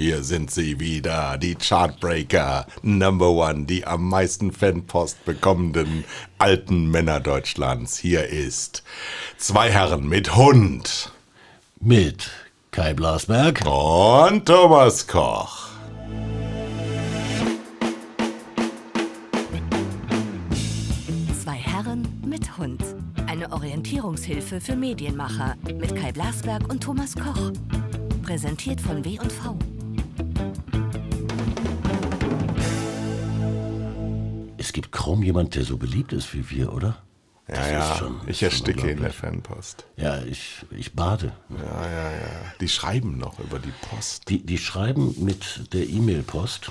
[0.00, 6.04] Hier sind sie wieder, die Chartbreaker, Number One, die am meisten Fanpost bekommenden
[6.38, 7.98] alten Männer Deutschlands.
[7.98, 8.82] Hier ist
[9.36, 11.12] zwei Herren mit Hund.
[11.80, 12.30] Mit
[12.70, 13.60] Kai Blasberg.
[13.66, 15.68] Und Thomas Koch.
[21.44, 22.82] Zwei Herren mit Hund.
[23.26, 27.52] Eine Orientierungshilfe für Medienmacher mit Kai Blasberg und Thomas Koch.
[28.22, 29.58] Präsentiert von W&V.
[34.70, 37.02] Es gibt kaum jemand, der so beliebt ist wie wir, oder?
[37.48, 39.12] Ja, Das ja, schon- ich ersticke in der.
[39.12, 39.84] Fanpost.
[39.96, 41.32] Ja, ich, ich bade.
[41.48, 42.28] Ja, ja, ja.
[42.60, 44.28] Die schreiben noch über die Post.
[44.28, 46.70] Die, die schreiben mit der E-Mail-Post.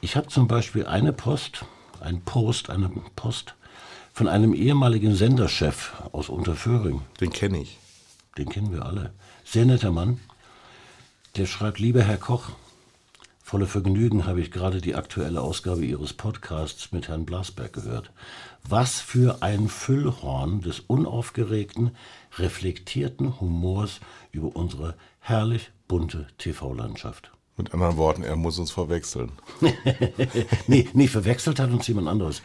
[0.00, 1.66] Ich habe zum Beispiel eine Post,
[2.00, 3.54] ein Post, eine Post
[4.14, 7.02] von einem ehemaligen Senderchef aus Unterföhring.
[7.20, 7.76] Den kenne ich.
[8.38, 9.12] Den kennen wir alle.
[9.44, 10.20] Sehr netter Mann.
[11.36, 12.52] Der schreibt, lieber Herr Koch,
[13.48, 18.12] voller Vergnügen habe ich gerade die aktuelle Ausgabe Ihres Podcasts mit Herrn Blasberg gehört.
[18.68, 21.92] Was für ein Füllhorn des unaufgeregten,
[22.36, 24.00] reflektierten Humors
[24.32, 27.32] über unsere herrlich bunte TV-Landschaft.
[27.56, 29.32] Mit anderen Worten, er muss uns verwechseln.
[30.66, 32.42] nee, nee, verwechselt hat uns jemand anderes.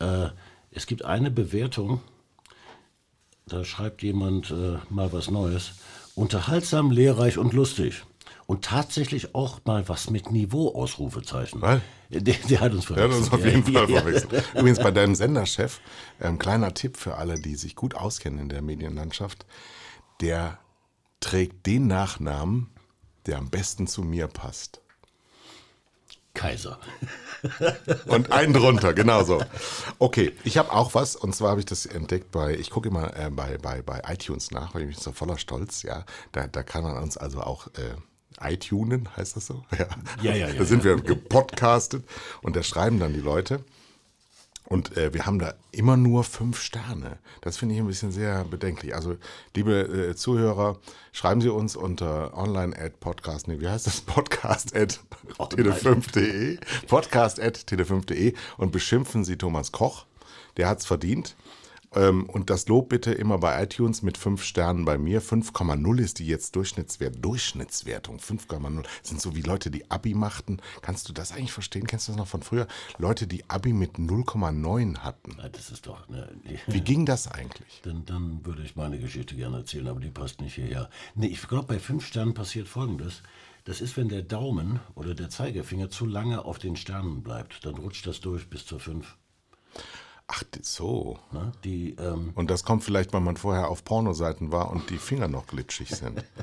[0.00, 0.30] Äh,
[0.72, 2.00] es gibt eine Bewertung,
[3.46, 5.74] da schreibt jemand äh, mal was Neues.
[6.16, 8.02] Unterhaltsam, lehrreich und lustig.
[8.50, 11.62] Und tatsächlich auch mal was mit Niveau, Ausrufezeichen.
[11.62, 11.80] Was?
[12.08, 13.22] Der, der hat uns Er hat verwechselt.
[13.22, 14.44] uns auf jeden Fall ja, verwechselt.
[14.56, 15.80] Übrigens bei deinem Senderchef,
[16.20, 19.46] ähm, kleiner Tipp für alle, die sich gut auskennen in der Medienlandschaft,
[20.20, 20.58] der
[21.20, 22.70] trägt den Nachnamen,
[23.26, 24.80] der am besten zu mir passt.
[26.34, 26.80] Kaiser.
[28.06, 29.40] Und einen drunter, genau so.
[30.00, 33.16] Okay, ich habe auch was, und zwar habe ich das entdeckt bei, ich gucke immer
[33.16, 36.04] äh, bei, bei, bei iTunes nach, weil ich bin so voller Stolz, ja.
[36.32, 37.94] Da, da kann man uns also auch äh,
[38.42, 39.64] iTunen, heißt das so?
[39.78, 39.86] Ja,
[40.22, 42.04] Ja, ja, ja, Da sind wir gepodcastet
[42.42, 43.64] und da schreiben dann die Leute.
[44.64, 47.18] Und äh, wir haben da immer nur fünf Sterne.
[47.40, 48.94] Das finde ich ein bisschen sehr bedenklich.
[48.94, 49.16] Also,
[49.56, 50.78] liebe äh, Zuhörer,
[51.10, 54.00] schreiben Sie uns unter online at podcast, nee, wie heißt das?
[54.06, 55.00] Podcast at
[55.38, 56.58] tele5.de.
[56.86, 60.06] Podcast at tele5.de und beschimpfen Sie Thomas Koch.
[60.56, 61.34] Der hat's verdient.
[61.94, 65.20] Ähm, und das Lob bitte immer bei iTunes mit fünf Sternen bei mir.
[65.20, 67.24] 5,0 ist die jetzt Durchschnittswert.
[67.24, 68.84] Durchschnittswertung 5,0.
[69.02, 70.60] Sind so wie Leute, die Abi machten.
[70.82, 71.86] Kannst du das eigentlich verstehen?
[71.86, 72.68] Kennst du das noch von früher?
[72.98, 75.36] Leute, die Abi mit 0,9 hatten.
[75.52, 76.08] Das ist doch.
[76.08, 76.28] Ne,
[76.66, 77.80] Wie ging das eigentlich?
[77.82, 80.90] Dann, dann würde ich meine Geschichte gerne erzählen, aber die passt nicht hierher.
[81.14, 83.22] Nee, ich glaube, bei fünf Sternen passiert Folgendes.
[83.64, 87.64] Das ist, wenn der Daumen oder der Zeigefinger zu lange auf den Sternen bleibt.
[87.64, 89.16] Dann rutscht das durch bis zur fünf.
[90.32, 91.18] Ach, so.
[91.32, 91.50] Ne?
[91.64, 95.26] Die, ähm, Und das kommt vielleicht, weil man vorher auf Pornoseiten war und die Finger
[95.26, 96.24] noch glitschig sind.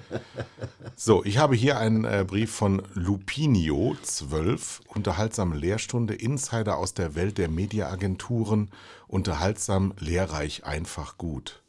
[1.00, 7.14] So, ich habe hier einen äh, Brief von Lupinio 12, unterhaltsame Lehrstunde, Insider aus der
[7.14, 8.72] Welt der Mediaagenturen,
[9.08, 11.62] unterhaltsam, lehrreich, einfach gut.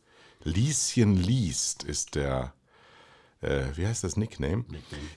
[0.45, 2.55] Lieschen liest ist der,
[3.43, 4.65] äh, wie heißt das Nickname?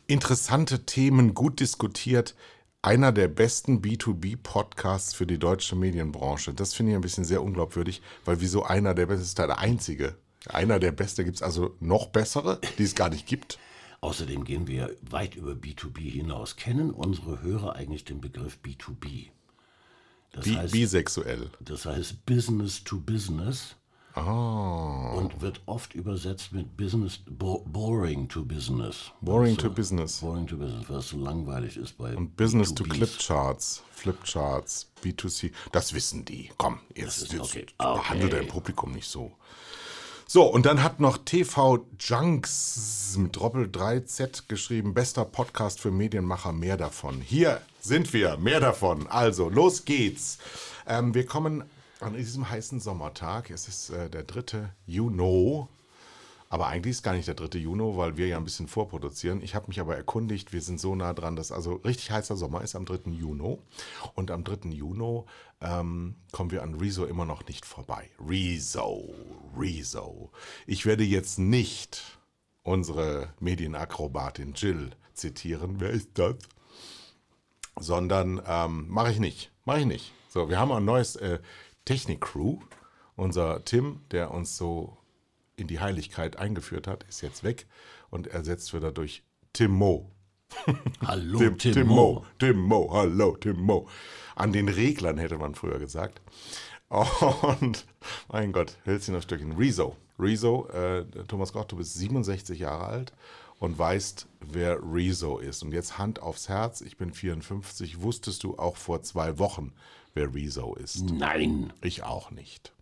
[0.08, 2.36] Interessante Themen, gut diskutiert.
[2.84, 6.52] Einer der besten B2B-Podcasts für die deutsche Medienbranche.
[6.54, 10.16] Das finde ich ein bisschen sehr unglaubwürdig, weil wieso einer der besten ist der einzige.
[10.48, 13.60] Einer der beste gibt es also noch bessere, die es gar nicht gibt.
[14.00, 16.56] außerdem gehen wir weit über B2B hinaus.
[16.56, 19.30] Kennen unsere Hörer eigentlich den Begriff B2B?
[20.32, 21.52] Das, Bi heißt, bisexuell.
[21.60, 23.76] das heißt Business to Business
[24.14, 29.12] Ah, und wird oft übersetzt mit Business, bo boring to Business.
[29.22, 30.20] boring Also, to business.
[30.20, 32.90] Boring to Business, was so langweilig ist bei Und Business to B2Bs.
[32.94, 35.52] Clipcharts, Flipcharts, B2C.
[35.72, 36.50] Das wissen die.
[36.58, 37.66] Komm, jetzt, ist- jetzt okay.
[37.78, 38.36] behandle Okay.
[38.40, 39.32] dein Publikum nicht so.
[40.28, 46.54] So, und dann hat noch TV Junks mit Doppel 3Z geschrieben, bester Podcast für Medienmacher,
[46.54, 47.20] mehr davon.
[47.22, 49.08] Hier sind wir, mehr davon.
[49.08, 50.38] Also, los geht's.
[50.88, 51.64] Ähm, wir kommen
[52.02, 54.72] an diesem heißen Sommertag, es ist äh, der 3.
[54.86, 55.68] Juni,
[56.50, 57.60] aber eigentlich ist gar nicht der 3.
[57.60, 59.42] Juni, weil wir ja ein bisschen vorproduzieren.
[59.42, 62.62] Ich habe mich aber erkundigt, wir sind so nah dran, dass also richtig heißer Sommer
[62.62, 63.12] ist am 3.
[63.12, 63.58] Juni.
[64.16, 64.70] Und am 3.
[64.70, 65.24] Juni
[65.62, 68.10] ähm, kommen wir an Rezo immer noch nicht vorbei.
[68.20, 69.14] Rezo,
[69.58, 70.32] Rezo.
[70.66, 72.20] Ich werde jetzt nicht
[72.64, 75.80] unsere Medienakrobatin Jill zitieren.
[75.80, 76.36] Wer ist das?
[77.80, 79.52] Sondern ähm, mache ich nicht.
[79.64, 80.12] Mache ich nicht.
[80.34, 81.40] So, wir haben ein neues äh,
[81.92, 82.58] Technik-Crew.
[83.18, 84.98] Unser Tim, der uns so
[85.58, 87.68] in die Heiligkeit eingeführt hat, ist jetzt weg
[88.10, 90.10] und ersetzt wieder durch Timo.
[91.06, 92.26] Hallo, Tim, Tim, Timo.
[92.40, 93.88] Timo, hallo, Timo.
[94.36, 96.22] An den Reglern hätte man früher gesagt.
[96.90, 97.86] Und
[98.30, 99.54] mein Gott, noch ein Stückchen.
[99.54, 99.96] Rezo.
[100.20, 103.14] Rezo, äh, Thomas Gott, du bist 67 Jahre alt
[103.60, 105.64] und weißt, wer Rezo ist.
[105.64, 108.02] Und jetzt Hand aufs Herz, ich bin 54.
[108.02, 109.74] Wusstest du auch vor zwei Wochen,
[110.14, 111.02] wer Rezo ist?
[111.12, 111.74] Nein.
[111.82, 112.74] Ich auch nicht.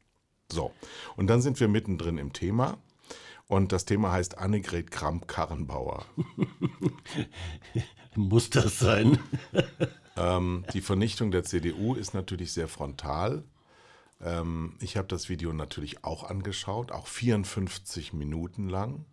[0.52, 0.72] So,
[1.16, 2.78] und dann sind wir mittendrin im Thema.
[3.48, 6.06] Und das Thema heißt Annegret Kramp-Karrenbauer.
[8.16, 9.18] Muss das sein?
[10.18, 13.44] ähm, die Vernichtung der CDU ist natürlich sehr frontal.
[14.22, 19.06] Ähm, ich habe das Video natürlich auch angeschaut, auch 54 Minuten lang.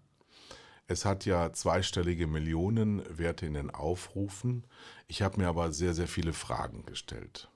[0.89, 4.65] Es hat ja zweistellige Millionenwerte in den Aufrufen.
[5.09, 7.49] Ich habe mir aber sehr, sehr viele Fragen gestellt.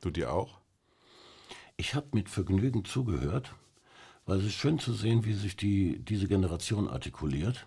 [0.00, 0.58] Du dir auch?
[1.76, 3.54] Ich habe mit Vergnügen zugehört,
[4.26, 7.66] weil es ist schön zu sehen, wie sich die, diese Generation artikuliert.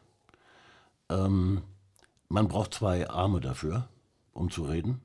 [1.10, 1.62] Ähm,
[2.30, 3.90] man braucht zwei Arme dafür,
[4.34, 5.02] um zu reden.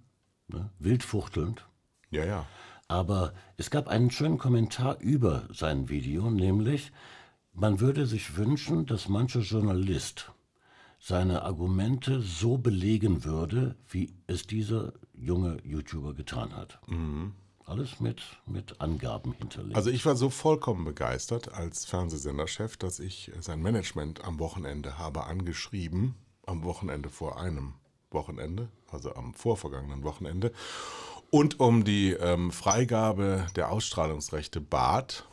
[0.49, 0.71] Ne?
[0.79, 1.67] Wildfuchtelnd.
[2.11, 2.47] Ja, ja.
[2.89, 6.93] Aber es gab einen schönen Kommentar über sein Video, nämlich,
[7.53, 10.31] man würde sich wünschen, dass mancher Journalist
[11.01, 16.79] seine Argumente so belegen würde, wie es dieser junge YouTuber getan hat.
[16.87, 17.33] Mhm.
[17.65, 19.75] Alles mit, mit Angaben hinterlegt.
[19.75, 25.25] Also ich war so vollkommen begeistert als Fernsehsenderchef, dass ich sein Management am Wochenende habe
[25.25, 26.15] angeschrieben,
[26.47, 27.75] am Wochenende vor einem
[28.11, 30.53] Wochenende, also am vorvergangenen Wochenende,
[31.31, 35.27] und um die ähm, Freigabe der Ausstrahlungsrechte bat,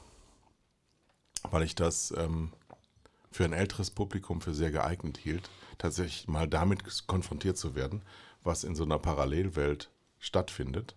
[1.52, 2.52] weil ich das ähm,
[3.32, 8.02] für ein älteres Publikum für sehr geeignet hielt, tatsächlich mal damit konfrontiert zu werden,
[8.44, 10.96] was in so einer Parallelwelt stattfindet.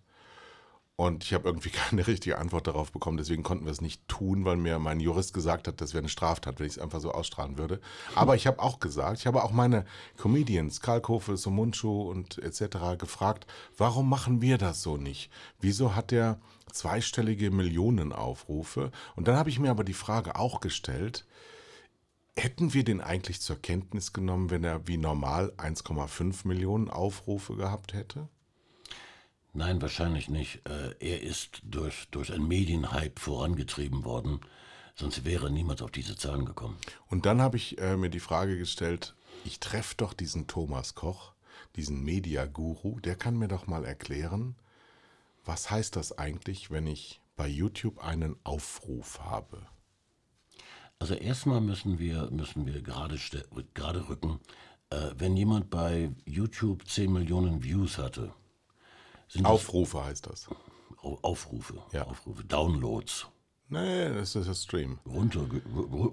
[0.97, 3.19] Und ich habe irgendwie keine richtige Antwort darauf bekommen.
[3.19, 6.09] Deswegen konnten wir es nicht tun, weil mir mein Jurist gesagt hat, das wäre eine
[6.09, 7.81] Straftat, wenn ich es einfach so ausstrahlen würde.
[8.15, 9.85] Aber ich habe auch gesagt, ich habe auch meine
[10.17, 12.99] Comedians, Karl Kofe, Somunchu und etc.
[12.99, 13.47] gefragt,
[13.77, 15.31] warum machen wir das so nicht?
[15.61, 16.41] Wieso hat der
[16.73, 18.91] zweistellige Millionenaufrufe?
[19.15, 21.27] Und dann habe ich mir aber die Frage auch gestellt,
[22.37, 27.95] hätten wir den eigentlich zur Kenntnis genommen, wenn er wie normal 1,5 Millionen Aufrufe gehabt
[27.95, 28.29] hätte?
[29.55, 30.61] Nein, wahrscheinlich nicht.
[30.69, 34.41] Äh, er ist durch, durch einen Medienhype vorangetrieben worden,
[34.95, 36.77] sonst wäre niemals auf diese Zahlen gekommen.
[37.09, 41.33] Und dann habe ich äh, mir die Frage gestellt, ich treffe doch diesen Thomas Koch,
[41.75, 44.57] diesen Media-Guru, der kann mir doch mal erklären,
[45.47, 49.67] was heißt das eigentlich, wenn ich bei YouTube einen Aufruf habe?
[50.99, 53.19] Also erstmal müssen wir, müssen wir gerade,
[53.75, 54.41] gerade rücken,
[54.91, 58.33] äh, wenn jemand bei YouTube 10 Millionen Views hatte,
[59.43, 60.49] Aufrufe heißt das.
[61.03, 62.07] Aufrufe, ja.
[62.07, 63.27] Aufrufe, Downloads.
[63.69, 65.01] Nee, das ist das Stream.
[65.05, 65.45] Runter,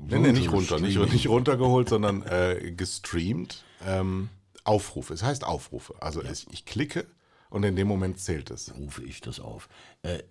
[0.07, 3.63] nee, nee, nicht runter, nicht, nicht, runtergeholt, sondern äh, gestreamt.
[3.85, 4.29] Ähm,
[4.63, 5.95] Aufrufe, es heißt Aufrufe.
[5.99, 6.29] Also ja.
[6.29, 7.05] es, ich klicke
[7.49, 8.73] und in dem Moment zählt es.
[8.75, 9.69] Rufe ich das auf.
[10.01, 10.23] Äh,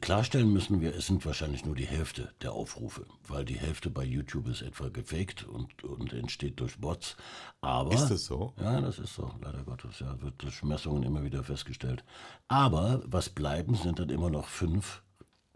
[0.00, 4.04] Klarstellen müssen wir, es sind wahrscheinlich nur die Hälfte der Aufrufe, weil die Hälfte bei
[4.04, 7.16] YouTube ist etwa gefaked und, und entsteht durch Bots.
[7.60, 8.52] Aber, ist das so?
[8.60, 10.00] Ja, das ist so, leider Gottes.
[10.00, 12.04] Ja, wird durch Messungen immer wieder festgestellt.
[12.48, 15.02] Aber was bleiben, sind dann immer noch fünf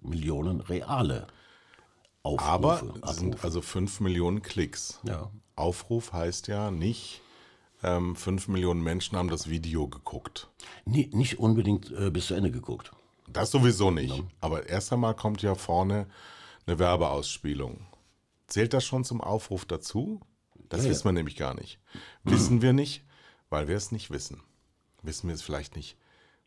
[0.00, 1.26] Millionen reale
[2.22, 2.50] Aufrufe.
[2.50, 5.00] Aber es sind also fünf Millionen Klicks.
[5.05, 5.31] Ja.
[5.56, 7.20] Aufruf heißt ja nicht,
[7.82, 10.49] ähm, fünf Millionen Menschen haben das Video geguckt.
[10.84, 12.93] Nee, nicht unbedingt äh, bis zu Ende geguckt.
[13.29, 14.17] Das sowieso nicht.
[14.17, 14.25] Ja.
[14.41, 16.06] Aber erst einmal kommt ja vorne
[16.67, 17.87] eine Werbeausspielung.
[18.47, 20.21] Zählt das schon zum Aufruf dazu?
[20.69, 21.79] Das ja, wissen wir nämlich gar nicht.
[22.25, 23.05] Wissen wir nicht,
[23.50, 24.43] weil wir es nicht wissen.
[25.03, 25.97] Wissen wir es vielleicht nicht,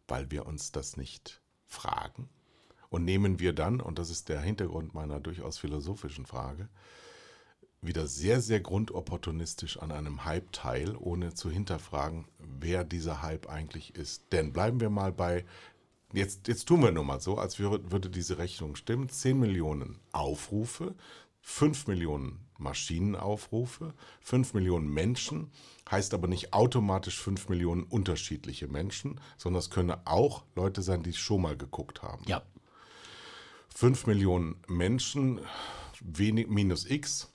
[0.07, 2.29] weil wir uns das nicht fragen?
[2.89, 6.69] Und nehmen wir dann, und das ist der Hintergrund meiner durchaus philosophischen Frage,
[7.81, 13.96] wieder sehr, sehr grundopportunistisch an einem Hype teil, ohne zu hinterfragen, wer dieser Hype eigentlich
[13.96, 14.24] ist.
[14.31, 15.46] Denn bleiben wir mal bei
[16.13, 19.09] jetzt, jetzt tun wir nur mal so, als würde diese Rechnung stimmen.
[19.09, 20.95] 10 Millionen Aufrufe,
[21.41, 25.51] 5 Millionen Maschinenaufrufe, 5 Millionen Menschen,
[25.89, 31.13] heißt aber nicht automatisch 5 Millionen unterschiedliche Menschen, sondern es können auch Leute sein, die
[31.13, 32.23] schon mal geguckt haben.
[32.27, 32.41] Ja.
[33.75, 35.39] 5 Millionen Menschen,
[36.01, 37.31] wenig, minus X,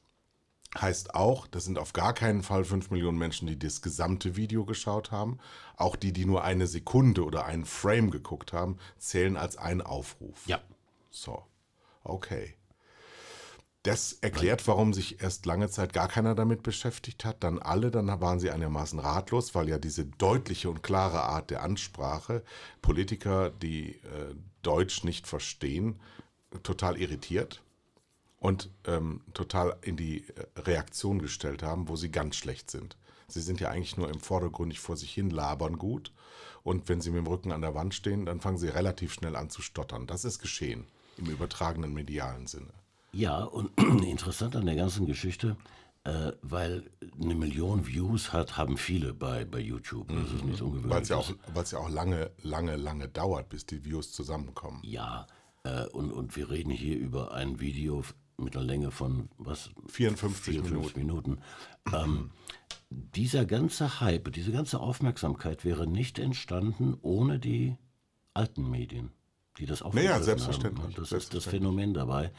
[0.81, 4.65] Heißt auch, das sind auf gar keinen Fall 5 Millionen Menschen, die das gesamte Video
[4.65, 5.39] geschaut haben.
[5.77, 10.47] Auch die, die nur eine Sekunde oder einen Frame geguckt haben, zählen als ein Aufruf.
[10.47, 10.61] Ja.
[11.11, 11.45] So,
[12.05, 12.55] okay.
[13.83, 17.43] Das erklärt, warum sich erst lange Zeit gar keiner damit beschäftigt hat.
[17.43, 21.63] Dann alle, dann waren sie einigermaßen ratlos, weil ja diese deutliche und klare Art der
[21.63, 22.45] Ansprache
[22.81, 26.01] Politiker, die äh, Deutsch nicht verstehen,
[26.63, 27.63] total irritiert
[28.43, 32.97] und ähm, total in die äh, Reaktion gestellt haben, wo sie ganz schlecht sind.
[33.29, 36.13] Sie sind ja eigentlich nur im Vordergrund vor sich hin, labern gut.
[36.65, 39.37] Und wenn sie mit dem Rücken an der Wand stehen, dann fangen sie relativ schnell
[39.37, 40.09] an zu stottern.
[40.09, 40.87] Das ist geschehen
[41.19, 42.73] im übertragenen medialen Sinne.
[43.13, 43.71] Ja, und
[44.05, 45.57] interessant an der ganzen Geschichte,
[46.03, 50.09] äh, weil eine Million Views hat, haben viele bei, bei YouTube.
[50.09, 53.85] Das ist nichts Weil es ja, auch, ja auch lange, lange, lange dauert, bis die
[53.85, 54.81] Views zusammenkommen.
[54.83, 55.29] Ja,
[55.65, 58.03] äh, und, und wir reden hier über ein Video
[58.43, 59.71] mit einer Länge von was?
[59.89, 61.39] 54 54 Minuten.
[61.93, 62.31] Ähm,
[62.91, 67.77] dieser ganze Hype, diese ganze Aufmerksamkeit wäre nicht entstanden ohne die
[68.35, 69.11] alten Medien,
[69.59, 70.95] die das aufgegriffen selbstverständlich, haben.
[70.95, 71.61] Das ist das selbstverständlich.
[71.63, 72.33] Phänomen dabei.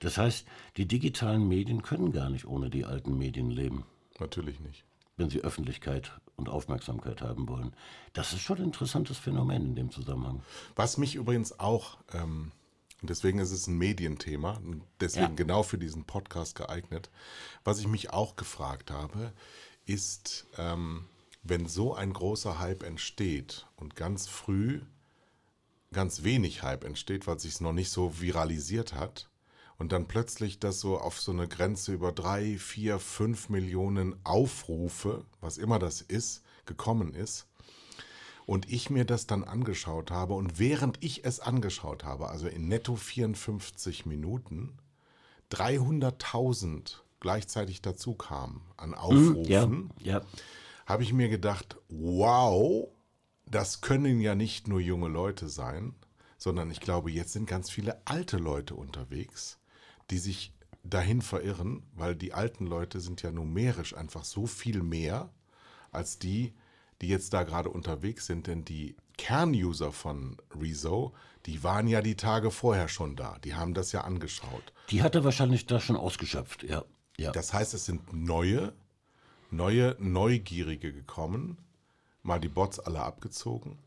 [0.00, 0.46] Das heißt,
[0.76, 3.84] die digitalen Medien können gar nicht ohne die alten Medien leben
[4.18, 4.84] Natürlich nicht.
[5.16, 7.72] wenn sie Öffentlichkeit und Aufmerksamkeit haben wollen.
[8.12, 10.42] Das ist schon ein interessantes Phänomen in dem Zusammenhang.
[10.74, 12.52] Was mich übrigens auch, ähm,
[13.00, 15.34] und deswegen ist es ein Medienthema, und deswegen Ja.
[15.34, 17.10] genau für diesen Podcast geeignet,
[17.64, 19.32] was ich mich auch gefragt habe,
[19.84, 21.06] ist, ähm,
[21.42, 24.80] wenn so ein großer Hype entsteht und ganz früh
[25.92, 29.30] ganz wenig Hype entsteht, weil sich noch nicht so viralisiert hat
[29.78, 35.24] und dann plötzlich das so auf so eine Grenze über drei, vier, fünf Millionen Aufrufe,
[35.40, 37.46] was immer das ist, gekommen ist,
[38.46, 42.68] und ich mir das dann angeschaut habe und während ich es angeschaut habe, also in
[42.68, 44.78] netto 54 Minuten,
[45.50, 50.22] 300.000 gleichzeitig dazu kamen an Aufrufen, ja.
[50.86, 52.88] habe ich mir gedacht, wow,
[53.46, 55.94] das können ja nicht nur junge Leute sein,
[56.38, 59.58] sondern ich glaube, jetzt sind ganz viele alte Leute unterwegs,
[60.10, 60.52] die sich
[60.84, 65.30] dahin verirren, weil die alten Leute sind ja numerisch einfach so viel mehr
[65.90, 66.54] als die,
[67.00, 71.14] die jetzt da gerade unterwegs sind, denn die Kernuser von Rezo,
[71.46, 74.72] die waren ja die Tage vorher schon da, die haben das ja angeschaut.
[74.90, 76.84] Die hat er wahrscheinlich da schon ausgeschöpft, ja.
[77.16, 77.32] ja.
[77.32, 78.72] Das heißt, es sind neue,
[79.50, 81.58] neue Neugierige gekommen,
[82.22, 83.78] mal die Bots alle abgezogen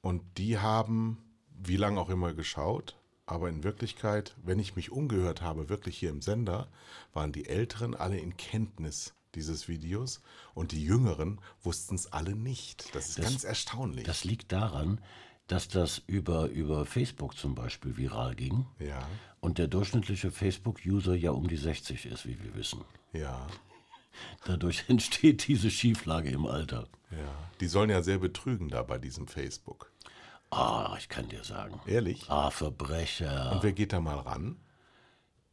[0.00, 1.18] und die haben,
[1.50, 2.96] wie lange auch immer, geschaut.
[3.26, 6.68] Aber in Wirklichkeit, wenn ich mich umgehört habe, wirklich hier im Sender,
[7.12, 10.22] waren die Älteren alle in Kenntnis dieses Videos
[10.54, 12.94] und die Jüngeren wussten es alle nicht.
[12.94, 14.04] Das ist ganz erstaunlich.
[14.04, 15.00] Das liegt daran,
[15.48, 18.66] dass das über, über Facebook zum Beispiel viral ging.
[18.78, 19.06] ja,
[19.40, 22.84] Und der durchschnittliche Facebook-User ja um die 60 ist, wie wir wissen.
[23.12, 23.46] ja,
[24.44, 26.88] Dadurch entsteht diese Schieflage im Alter.
[27.10, 27.50] ja.
[27.60, 29.90] Die sollen ja sehr betrügen da bei diesem Facebook.
[30.50, 31.80] Ah, ich kann dir sagen.
[31.86, 32.30] Ehrlich?
[32.30, 33.52] Ah, Verbrecher.
[33.52, 34.56] Und wer geht da mal ran?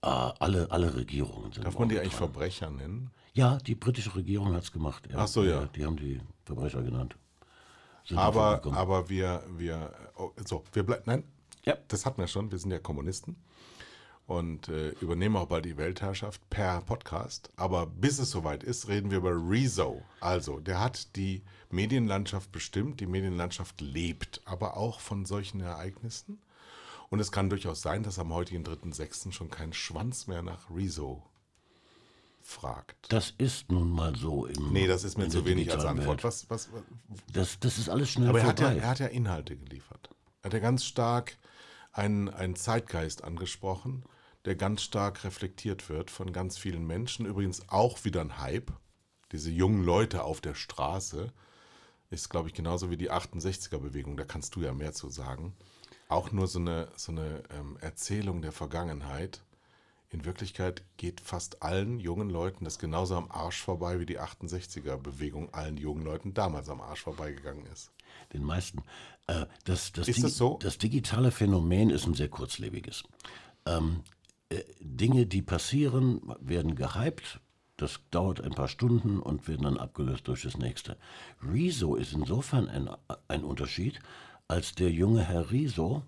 [0.01, 2.31] Ah, alle, alle Regierungen sind Darf man die eigentlich dran.
[2.31, 3.11] Verbrecher nennen?
[3.33, 5.07] Ja, die britische Regierung hat es gemacht.
[5.15, 5.65] Ach so, ja.
[5.67, 7.15] Die haben die Verbrecher genannt.
[8.05, 11.23] Sind Aber, aber wir, wir, oh, so, wir bleiben, nein,
[11.63, 11.77] Ja.
[11.87, 13.37] das hatten wir schon, wir sind ja Kommunisten
[14.25, 17.49] und äh, übernehmen auch bald die Weltherrschaft per Podcast.
[17.55, 20.01] Aber bis es soweit ist, reden wir über Rezo.
[20.21, 26.41] Also, der hat die Medienlandschaft bestimmt, die Medienlandschaft lebt, aber auch von solchen Ereignissen.
[27.09, 29.31] Und es kann durchaus sein, dass am heutigen 3.6.
[29.33, 31.21] schon kein Schwanz mehr nach Rezo
[32.41, 33.11] fragt.
[33.11, 34.71] Das ist nun mal so im.
[34.71, 36.23] Nee, das ist mir zu wenig als Antwort.
[36.23, 36.23] Welt.
[36.23, 36.69] Was, was,
[37.31, 40.09] Das, das ist alles schnell Aber er hat, ja, er hat ja Inhalte geliefert.
[40.41, 41.37] Er hat ja ganz stark
[41.91, 44.03] einen, einen Zeitgeist angesprochen,
[44.45, 47.25] der ganz stark reflektiert wird von ganz vielen Menschen.
[47.25, 48.71] Übrigens auch wieder ein Hype.
[49.31, 51.31] Diese jungen Leute auf der Straße
[52.09, 54.17] ist, glaube ich, genauso wie die 68er-Bewegung.
[54.17, 55.55] Da kannst du ja mehr zu sagen.
[56.09, 59.41] Auch nur so eine, so eine ähm, Erzählung der Vergangenheit.
[60.09, 65.51] In Wirklichkeit geht fast allen jungen Leuten das genauso am Arsch vorbei, wie die 68er-Bewegung
[65.55, 67.91] allen jungen Leuten damals am Arsch vorbeigegangen ist.
[68.31, 68.83] Den meisten.
[69.25, 70.59] Äh, das, das, Ist das so?
[70.61, 73.03] das digitale Phänomen ist ein sehr kurzlebiges.
[73.65, 74.22] Ähm, äh,
[74.79, 77.39] Dinge, die passieren, werden gehypt.
[77.77, 80.97] Das dauert ein paar Stunden und werden dann abgelöst durch das nächste.
[81.41, 82.89] Rezo ist insofern ein,
[83.27, 83.99] ein Unterschied,
[84.47, 86.03] als der junge Herr Rezo,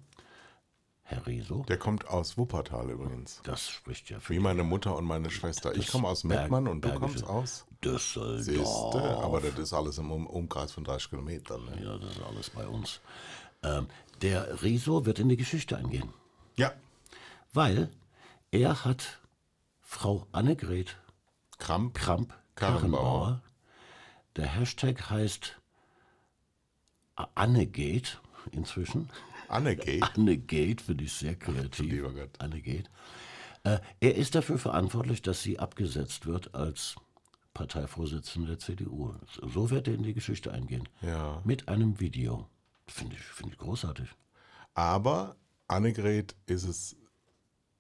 [1.08, 3.40] Herr Rezo, Der kommt aus Wuppertal übrigens.
[3.44, 5.76] das spricht ja für Wie meine Mutter und meine Schwester.
[5.76, 7.24] Ich komme aus Mettmann und du Bergische.
[7.24, 8.42] kommst aus Düsseldorf.
[8.42, 11.64] Siehste, aber das ist alles im um Umkreis von 30 Kilometern.
[11.66, 11.84] Ne?
[11.84, 13.02] Ja, das ist alles bei uns.
[13.64, 13.88] Ähm,
[14.22, 16.10] der Rezo wird in die Geschichte eingehen,
[16.58, 16.74] Ja,
[17.54, 17.90] weil
[18.56, 19.20] er hat
[19.82, 20.98] Frau Annegret
[21.58, 23.42] Kramp, Kramp Karrenbauer.
[24.38, 25.60] Der Hashtag heißt
[27.16, 28.18] Annegate
[28.52, 29.10] inzwischen.
[29.50, 30.04] Annegate.
[30.16, 31.86] Annegate finde ich sehr kreativ.
[31.86, 32.40] lieber Gott.
[32.40, 32.90] Annegate.
[33.64, 36.96] Äh, er ist dafür verantwortlich, dass sie abgesetzt wird als
[37.54, 39.16] Parteivorsitzende der CDU.
[39.42, 40.88] So wird er in die Geschichte eingehen.
[41.02, 41.42] Ja.
[41.44, 42.48] Mit einem Video.
[42.88, 44.08] Finde ich, finde ich großartig.
[44.74, 45.36] Aber
[45.68, 46.96] Annegret ist es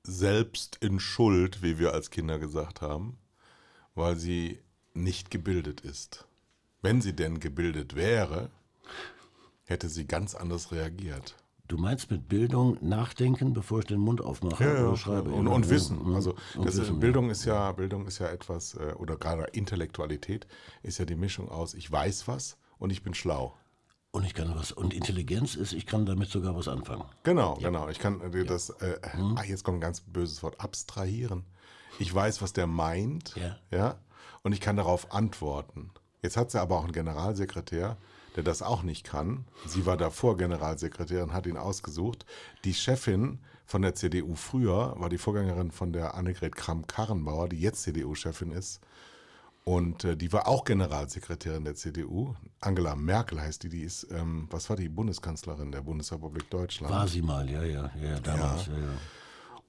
[0.05, 3.17] selbst in Schuld, wie wir als Kinder gesagt haben,
[3.95, 4.59] weil sie
[4.93, 6.27] nicht gebildet ist.
[6.81, 8.49] Wenn sie denn gebildet wäre,
[9.65, 11.35] hätte sie ganz anders reagiert.
[11.67, 15.31] Du meinst mit Bildung nachdenken, bevor ich den Mund aufmache Ja, ja, oder schreibe?
[15.31, 15.97] und, Ja, und ja, Wissen.
[16.09, 16.13] mhm.
[16.15, 20.45] Also Und das, Wissen, Bildung ist ja Bildung ist ja etwas äh, oder gerade Intellektualität
[20.83, 23.57] ist ja die Mischung aus ich weiß was und ich bin schlau.
[24.15, 24.71] Und ich kann was.
[24.71, 27.03] Und Intelligenz ist, ich kann damit sogar was anfangen.
[27.23, 27.89] Genau, genau.
[27.89, 29.35] Ich kann dir das äh, Mhm.
[29.37, 31.43] ah, jetzt kommt ein ganz böses Wort abstrahieren.
[31.99, 33.57] Ich weiß, was der meint, Ja.
[33.71, 33.95] ja,
[34.41, 35.89] und ich kann darauf antworten.
[36.21, 37.97] Jetzt hat sie aber auch einen Generalsekretär,
[38.37, 39.43] der das auch nicht kann.
[39.65, 42.25] Sie war davor Generalsekretärin, hat ihn ausgesucht.
[42.63, 47.81] Die Chefin von der CDU früher war die Vorgängerin von der Annegret Kramp-Karrenbauer, die jetzt
[47.83, 48.79] CDU-Chefin ist.
[49.67, 52.35] Und äh, die war auch Generalsekretärin der CDU.
[52.61, 56.93] Angela Merkel heißt die, die ist, ähm, was war die, Bundeskanzlerin der Bundesrepublik Deutschland.
[56.93, 58.97] War sie mal, ja, ja, ja, ja damals, ja, ja.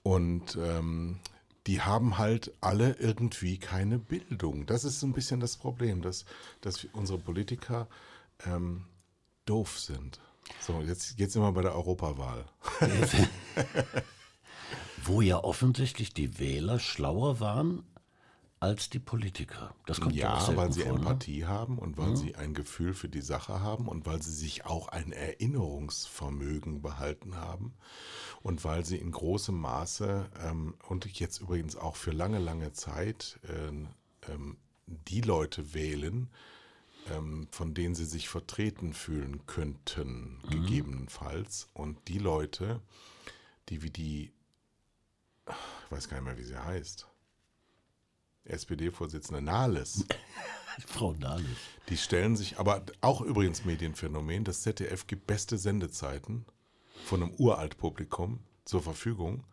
[0.03, 1.19] Und ähm,
[1.67, 4.67] die haben halt alle irgendwie keine Bildung.
[4.67, 6.27] Das ist so ein bisschen das Problem, dass,
[6.61, 7.89] dass unsere Politiker
[8.45, 8.85] ähm,
[9.47, 10.21] doof sind.
[10.61, 12.45] So, jetzt, jetzt sind wir bei der Europawahl.
[15.05, 17.83] Wo ja offensichtlich die Wähler schlauer waren
[18.59, 19.75] als die Politiker.
[19.85, 20.99] Das kommt ja, Ja, weil sie vor, ne?
[20.99, 24.65] Empathie haben und weil sie ein Gefühl für die Sache haben und weil sie sich
[24.65, 27.75] auch ein Erinnerungsvermögen behalten haben
[28.43, 33.39] und weil sie in großem Maße ähm, und jetzt übrigens auch für lange, lange Zeit
[33.49, 33.89] ähm,
[34.29, 36.29] ähm, die Leute wählen,
[37.11, 41.69] ähm, von denen sie sich vertreten fühlen könnten, gegebenenfalls.
[41.75, 42.81] Und die Leute,
[43.69, 44.33] die wie die,
[45.47, 47.07] ich weiß gar nicht mehr, wie sie heißt,
[48.49, 50.05] SPD-Vorsitzende Nahles,
[50.87, 51.47] Frau Nahles.
[51.89, 56.47] die stellen sich, aber auch übrigens Medienphänomen, das ZDF gibt beste Sendezeiten
[57.05, 59.45] von einem Uraltpublikum zur Verfügung,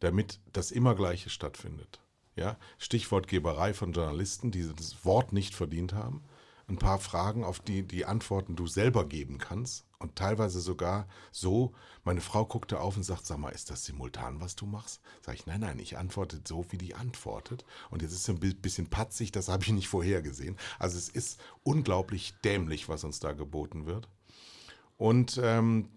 [0.00, 2.00] damit das immer Gleiche stattfindet.
[2.36, 2.56] Ja?
[2.78, 6.22] Stichwortgeberei von Journalisten, die das Wort nicht verdient haben.
[6.68, 9.84] Ein paar Fragen, auf die die Antworten du selber geben kannst.
[9.98, 11.72] Und teilweise sogar so,
[12.04, 15.00] meine Frau guckte auf und sagt, sag mal, ist das simultan, was du machst?
[15.22, 17.64] Sag ich, nein, nein, ich antworte so, wie die antwortet.
[17.90, 20.56] Und jetzt ist es ein bi- bisschen patzig, das habe ich nicht vorhergesehen.
[20.78, 24.08] Also es ist unglaublich dämlich, was uns da geboten wird.
[24.98, 25.88] Und ähm,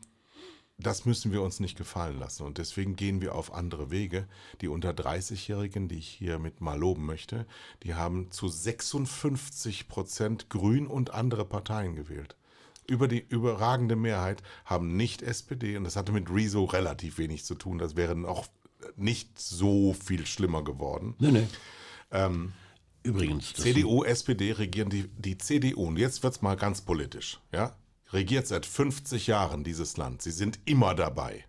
[0.81, 2.43] das müssen wir uns nicht gefallen lassen.
[2.43, 4.27] Und deswegen gehen wir auf andere Wege.
[4.61, 7.45] Die unter 30-Jährigen, die ich hiermit mal loben möchte,
[7.83, 12.35] die haben zu 56 Prozent Grün und andere Parteien gewählt.
[12.87, 17.55] Über die überragende Mehrheit haben nicht SPD, und das hatte mit Rezo relativ wenig zu
[17.55, 18.47] tun, das wäre noch
[18.95, 21.15] nicht so viel schlimmer geworden.
[21.19, 21.47] Nee, nee.
[22.11, 22.53] Ähm,
[23.03, 27.75] Übrigens, CDU, SPD regieren die, die CDU, und jetzt wird's mal ganz politisch, ja,
[28.13, 30.21] regiert seit 50 Jahren dieses Land.
[30.21, 31.45] Sie sind immer dabei.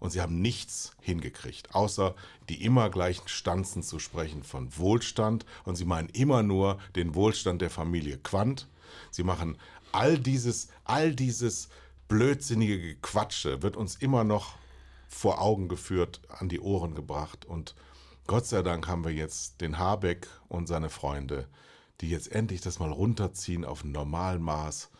[0.00, 2.14] Und sie haben nichts hingekriegt, außer
[2.48, 5.44] die immer gleichen Stanzen zu sprechen von Wohlstand.
[5.64, 8.68] Und sie meinen immer nur den Wohlstand der Familie Quandt.
[9.10, 9.58] Sie machen
[9.90, 11.68] all dieses, all dieses
[12.06, 14.54] blödsinnige Gequatsche, wird uns immer noch
[15.08, 17.44] vor Augen geführt, an die Ohren gebracht.
[17.44, 17.74] Und
[18.26, 21.48] Gott sei Dank haben wir jetzt den Habeck und seine Freunde,
[22.00, 24.90] die jetzt endlich das mal runterziehen auf ein Normalmaß.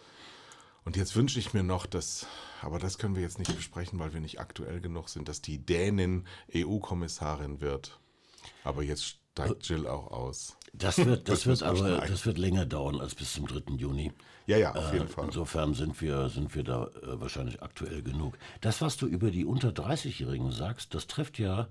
[0.89, 2.27] Und jetzt wünsche ich mir noch, dass,
[2.63, 5.59] aber das können wir jetzt nicht besprechen, weil wir nicht aktuell genug sind, dass die
[5.59, 6.25] Dänin
[6.57, 8.01] EU-Kommissarin wird.
[8.65, 10.57] Aber jetzt steigt Jill auch aus.
[10.73, 13.75] Das wird, das, Das wird aber das wird länger dauern als bis zum 3.
[13.75, 14.13] Juni.
[14.47, 15.27] Ja, ja, auf jeden Äh, Fall.
[15.27, 18.39] Insofern sind wir, sind wir da äh, wahrscheinlich aktuell genug.
[18.63, 21.69] Das, was du über die unter 30-Jährigen sagst, das trifft ja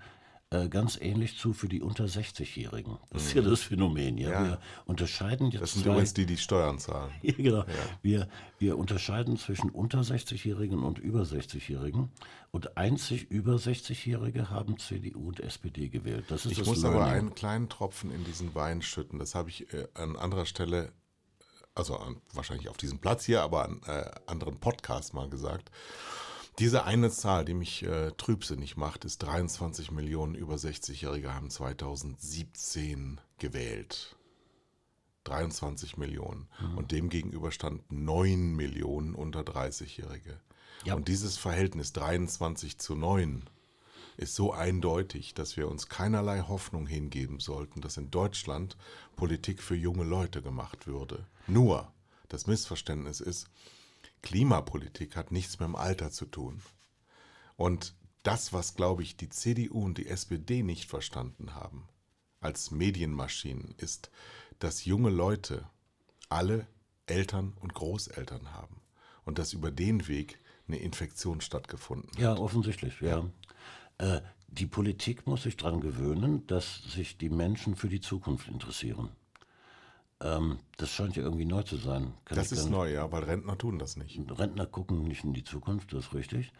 [0.50, 2.98] äh, ganz ähnlich zu für die unter 60-Jährigen.
[3.10, 4.18] Das ist ja das Phänomen.
[4.18, 4.28] Ja?
[4.30, 4.34] Mhm.
[4.34, 4.52] Ja.
[4.52, 7.12] Wir unterscheiden jetzt Das sind zwei, übrigens die, die Steuern zahlen.
[7.22, 7.66] Ja, genau.
[8.02, 12.12] Wir, wir unterscheiden zwischen unter 60-Jährigen und über 60-Jährigen.
[12.52, 16.26] Und einzig über 60-Jährige haben CDU und SPD gewählt.
[16.30, 17.14] Das ist Ich das muss aber Learning.
[17.14, 19.20] einen kleinen Tropfen in diesen Wein schütten.
[19.20, 20.94] Das habe ich äh, an anderer Stelle,
[21.76, 25.72] also an, wahrscheinlich auf diesem Platz hier, aber an äh, anderen Podcasts mal gesagt.
[26.60, 33.22] Diese eine Zahl, die mich äh, trübsinnig macht, ist 23 Millionen über 60-Jährige haben 2017
[33.38, 34.15] gewählt.
[35.26, 36.48] 23 Millionen.
[36.76, 40.39] Und dem gegenüber standen 9 Millionen unter 30-Jährige.
[40.86, 40.96] Ja.
[40.96, 43.43] Und dieses Verhältnis 23 zu 9
[44.15, 48.78] ist so eindeutig, dass wir uns keinerlei Hoffnung hingeben sollten, dass in Deutschland
[49.15, 51.28] Politik für junge Leute gemacht würde.
[51.46, 51.91] Nur,
[52.30, 53.48] das Missverständnis ist,
[54.28, 56.62] Klimapolitik hat nichts mit dem Alter zu tun.
[57.56, 61.88] Und das, was, glaube ich, die CDU und die SPD nicht verstanden haben
[62.42, 64.12] als Medienmaschinen, ist,
[64.60, 65.66] dass junge Leute
[66.28, 66.68] alle
[67.06, 68.82] Eltern und Großeltern haben
[69.24, 72.20] und dass über den Weg eine Infektion stattgefunden hat.
[72.20, 73.24] Ja, offensichtlich, ja.
[73.98, 79.08] Äh, die Politik muss sich daran gewöhnen, dass sich die Menschen für die Zukunft interessieren.
[80.22, 82.14] Ähm, das scheint ja irgendwie neu zu sein.
[82.26, 84.20] Kann das ist neu, ja, weil Rentner tun das nicht.
[84.38, 86.52] Rentner gucken nicht in die Zukunft, das ist richtig.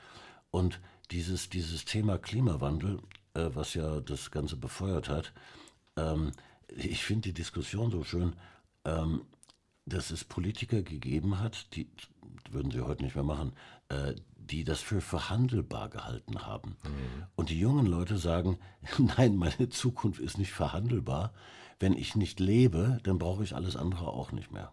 [0.52, 0.80] Und
[1.12, 3.00] dieses, dieses Thema Klimawandel,
[3.34, 5.34] äh, was ja das Ganze befeuert hat,
[5.96, 6.32] ähm,
[6.76, 8.36] ich finde die Diskussion so schön,
[8.86, 9.22] ähm,
[9.86, 11.90] dass es Politiker gegeben hat, die
[12.52, 13.54] würden sie heute nicht mehr machen,
[13.90, 16.78] äh, die das für verhandelbar gehalten haben.
[16.84, 17.24] Mhm.
[17.36, 18.60] Und die jungen Leute sagen,
[19.18, 21.34] nein, meine Zukunft ist nicht verhandelbar.
[21.80, 24.72] Wenn ich nicht lebe, dann brauche ich alles andere auch nicht mehr.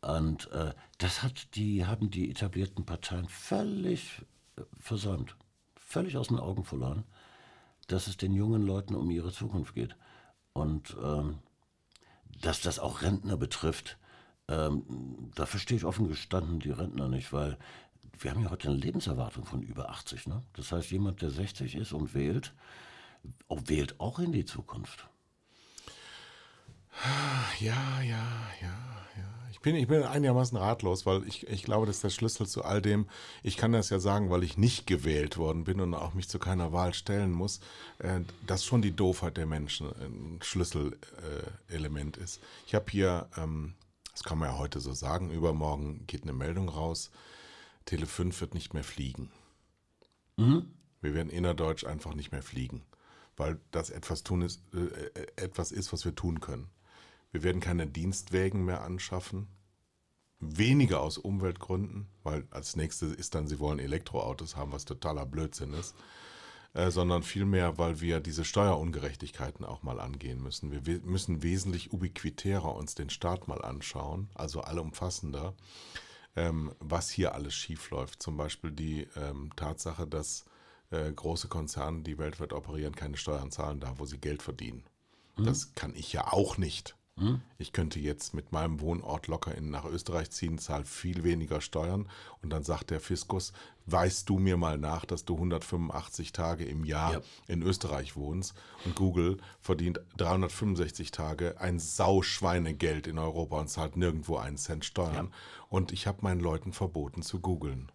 [0.00, 4.22] Und äh, das hat die, haben die etablierten Parteien völlig
[4.56, 5.36] äh, versäumt,
[5.76, 7.04] völlig aus den Augen verloren,
[7.86, 9.96] dass es den jungen Leuten um ihre Zukunft geht.
[10.52, 11.38] Und ähm,
[12.40, 13.98] dass das auch Rentner betrifft,
[14.48, 17.58] ähm, da verstehe ich offen gestanden die Rentner nicht, weil
[18.18, 20.26] wir haben ja heute eine Lebenserwartung von über 80.
[20.26, 20.42] Ne?
[20.54, 22.54] Das heißt, jemand, der 60 ist und wählt,
[23.48, 25.08] wählt auch in die Zukunft.
[27.04, 28.90] Ja, ja, ja, ja.
[29.50, 32.64] Ich bin, ich bin einigermaßen ratlos, weil ich, ich glaube, das ist der Schlüssel zu
[32.64, 33.06] all dem.
[33.42, 36.38] Ich kann das ja sagen, weil ich nicht gewählt worden bin und auch mich zu
[36.38, 37.60] keiner Wahl stellen muss,
[37.98, 42.40] äh, dass schon die Doofheit der Menschen ein Schlüsselelement äh, ist.
[42.66, 43.74] Ich habe hier, ähm,
[44.12, 47.10] das kann man ja heute so sagen, übermorgen geht eine Meldung raus,
[47.84, 49.30] Tele 5 wird nicht mehr fliegen.
[50.36, 50.70] Mhm.
[51.02, 52.82] Wir werden innerdeutsch einfach nicht mehr fliegen,
[53.36, 54.78] weil das etwas tun ist, äh,
[55.18, 56.70] äh etwas ist, was wir tun können.
[57.32, 59.48] Wir werden keine Dienstwägen mehr anschaffen.
[60.40, 65.74] Weniger aus Umweltgründen, weil als nächstes ist dann, sie wollen Elektroautos haben, was totaler Blödsinn
[65.74, 65.94] ist.
[66.72, 70.70] Äh, sondern vielmehr, weil wir diese Steuerungerechtigkeiten auch mal angehen müssen.
[70.86, 75.54] Wir müssen wesentlich ubiquitärer uns den Staat mal anschauen, also allumfassender,
[76.36, 78.22] ähm, was hier alles schiefläuft.
[78.22, 80.44] Zum Beispiel die ähm, Tatsache, dass
[80.90, 84.84] äh, große Konzerne, die weltweit operieren, keine Steuern zahlen da, wo sie Geld verdienen.
[85.36, 85.46] Mhm.
[85.46, 86.94] Das kann ich ja auch nicht.
[87.18, 87.42] Hm?
[87.58, 92.08] Ich könnte jetzt mit meinem Wohnort locker in, nach Österreich ziehen, zahle viel weniger Steuern
[92.40, 93.52] und dann sagt der Fiskus,
[93.86, 97.20] weißt du mir mal nach, dass du 185 Tage im Jahr ja.
[97.46, 104.36] in Österreich wohnst und Google verdient 365 Tage ein Sauschweinegeld in Europa und zahlt nirgendwo
[104.38, 105.32] einen Cent Steuern ja.
[105.68, 107.92] und ich habe meinen Leuten verboten zu googeln.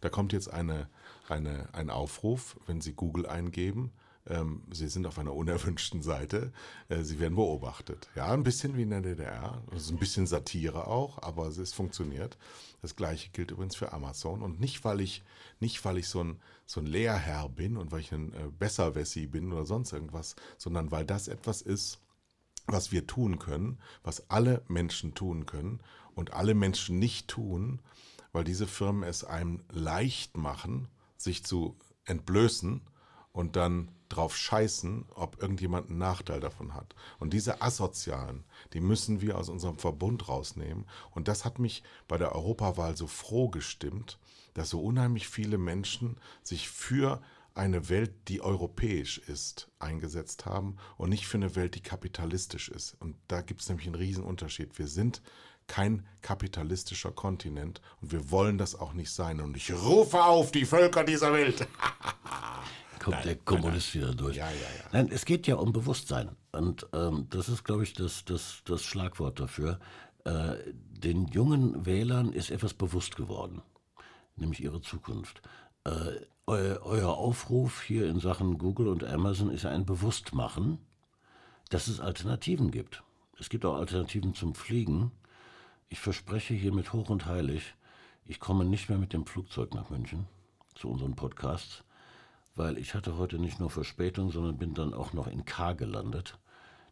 [0.00, 0.88] Da kommt jetzt eine,
[1.28, 3.92] eine, ein Aufruf, wenn sie Google eingeben,
[4.28, 6.52] ähm, Sie sind auf einer unerwünschten Seite.
[6.88, 8.08] Äh, Sie werden beobachtet.
[8.14, 9.62] Ja, ein bisschen wie in der DDR.
[9.70, 12.38] Das ein bisschen Satire auch, aber es funktioniert.
[12.82, 14.42] Das gleiche gilt übrigens für Amazon.
[14.42, 15.24] Und nicht, weil ich,
[15.60, 19.26] nicht, weil ich so ein, so ein Lehrherr bin und weil ich ein äh, Besserwessi
[19.26, 22.00] bin oder sonst irgendwas, sondern weil das etwas ist,
[22.66, 25.80] was wir tun können, was alle Menschen tun können
[26.14, 27.80] und alle Menschen nicht tun,
[28.32, 32.82] weil diese Firmen es einem leicht machen, sich zu entblößen
[33.38, 36.96] und dann drauf scheißen, ob irgendjemand einen Nachteil davon hat.
[37.20, 40.86] Und diese Asozialen, die müssen wir aus unserem Verbund rausnehmen.
[41.12, 44.18] Und das hat mich bei der Europawahl so froh gestimmt,
[44.54, 47.22] dass so unheimlich viele Menschen sich für
[47.54, 52.96] eine Welt, die europäisch ist, eingesetzt haben und nicht für eine Welt, die kapitalistisch ist.
[52.98, 54.80] Und da gibt es nämlich einen riesen Unterschied.
[54.80, 55.22] Wir sind
[55.68, 59.40] kein kapitalistischer Kontinent und wir wollen das auch nicht sein.
[59.40, 61.68] Und ich rufe auf die Völker dieser Welt.
[62.98, 64.12] kommt nein, der Kommunist nein, nein.
[64.12, 64.36] wieder durch.
[64.36, 64.84] Ja, ja, ja.
[64.92, 66.36] Nein, es geht ja um Bewusstsein.
[66.52, 69.78] Und ähm, das ist, glaube ich, das, das, das Schlagwort dafür.
[70.24, 73.62] Äh, den jungen Wählern ist etwas bewusst geworden,
[74.36, 75.42] nämlich ihre Zukunft.
[75.84, 75.90] Äh,
[76.46, 80.78] eu, euer Aufruf hier in Sachen Google und Amazon ist ein Bewusstmachen,
[81.70, 83.02] dass es Alternativen gibt.
[83.38, 85.12] Es gibt auch Alternativen zum Fliegen.
[85.88, 87.74] Ich verspreche hiermit hoch und heilig,
[88.24, 90.26] ich komme nicht mehr mit dem Flugzeug nach München
[90.74, 91.84] zu unseren Podcasts
[92.58, 96.38] weil ich hatte heute nicht nur Verspätung, sondern bin dann auch noch in K gelandet.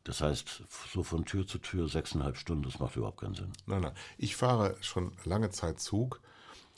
[0.05, 3.53] Das heißt, so von Tür zu Tür sechseinhalb Stunden, das macht überhaupt keinen Sinn.
[3.67, 3.93] Nein, nein.
[4.17, 6.21] Ich fahre schon lange Zeit Zug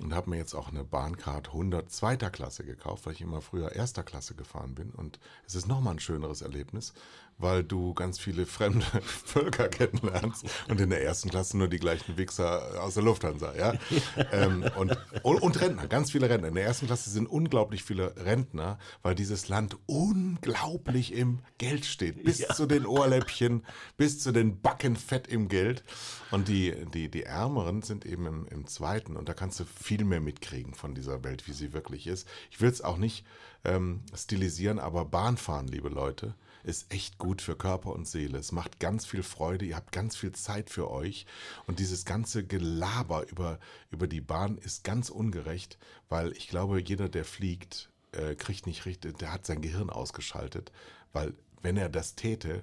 [0.00, 3.72] und habe mir jetzt auch eine Bahncard 100 zweiter Klasse gekauft, weil ich immer früher
[3.72, 4.90] erster Klasse gefahren bin.
[4.90, 6.92] Und es ist nochmal ein schöneres Erlebnis,
[7.38, 12.16] weil du ganz viele fremde Völker kennenlernst und in der ersten Klasse nur die gleichen
[12.16, 13.74] Wichser aus der Lufthansa, ja.
[14.32, 16.48] ähm, und, und, Rentner, ganz viele Rentner.
[16.48, 22.24] In der ersten Klasse sind unglaublich viele Rentner, weil dieses Land unglaublich im Geld steht.
[22.24, 22.54] Bis ja.
[22.54, 23.64] zu den Ohrläppchen,
[23.96, 25.84] bis zu den Backen fett im Geld.
[26.30, 29.16] Und die, die, die Ärmeren sind eben im, im zweiten.
[29.16, 32.28] Und da kannst du viel mehr mitkriegen von dieser Welt, wie sie wirklich ist.
[32.50, 33.24] Ich will es auch nicht
[33.64, 38.36] ähm, stilisieren, aber Bahnfahren, liebe Leute, ist echt gut für Körper und Seele.
[38.36, 41.24] Es macht ganz viel Freude, ihr habt ganz viel Zeit für euch
[41.66, 43.58] und dieses ganze Gelaber über,
[43.90, 45.78] über die Bahn ist ganz ungerecht,
[46.10, 50.70] weil ich glaube, jeder, der fliegt, äh, kriegt nicht richtig, der hat sein Gehirn ausgeschaltet,
[51.14, 52.62] weil wenn er das täte,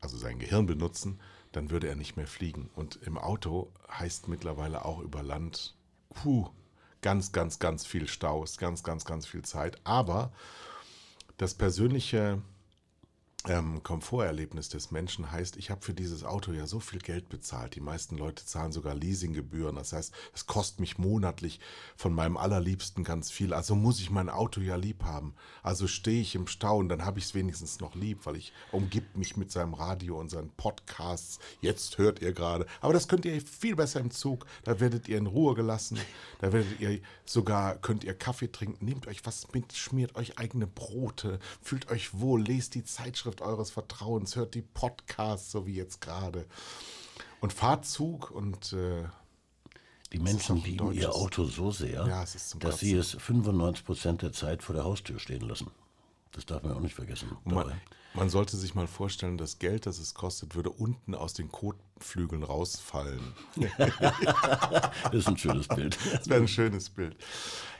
[0.00, 1.18] also sein Gehirn benutzen,
[1.50, 2.70] dann würde er nicht mehr fliegen.
[2.76, 5.74] Und im Auto heißt mittlerweile auch über Land,
[6.14, 6.48] puh,
[7.02, 9.78] ganz, ganz, ganz viel Staus, ganz, ganz, ganz viel Zeit.
[9.84, 10.32] Aber
[11.36, 12.40] das persönliche
[13.46, 17.74] ähm, Komforterlebnis des Menschen heißt, ich habe für dieses Auto ja so viel Geld bezahlt.
[17.74, 19.76] Die meisten Leute zahlen sogar Leasinggebühren.
[19.76, 21.60] Das heißt, es kostet mich monatlich
[21.94, 23.52] von meinem Allerliebsten ganz viel.
[23.52, 25.34] Also muss ich mein Auto ja lieb haben.
[25.62, 28.54] Also stehe ich im Stau und dann habe ich es wenigstens noch lieb, weil ich
[28.72, 31.38] umgibt mich mit seinem Radio und seinen Podcasts.
[31.60, 32.66] Jetzt hört ihr gerade.
[32.80, 34.46] Aber das könnt ihr viel besser im Zug.
[34.64, 35.98] Da werdet ihr in Ruhe gelassen.
[36.40, 38.84] Da werdet ihr sogar, könnt ihr Kaffee trinken.
[38.84, 43.70] Nehmt euch was mit, schmiert euch eigene Brote, fühlt euch wohl, lest die Zeitschrift eures
[43.70, 46.46] Vertrauens, hört die Podcasts, so wie jetzt gerade.
[47.40, 49.04] Und fahrt Zug und äh,
[50.12, 52.24] Die Menschen lieben ihr Auto so sehr, Ja,
[52.58, 55.70] dass sie es 95 Prozent der Zeit vor der Haustür stehen lassen.
[56.32, 57.36] Das darf man auch nicht vergessen.
[57.44, 57.80] man.
[58.14, 62.42] Man sollte sich mal vorstellen, das Geld, das es kostet, würde unten aus den Kotflügeln
[62.42, 63.20] rausfallen.
[65.04, 65.98] Das ist ein schönes Bild.
[66.12, 67.16] Das wäre ein schönes Bild.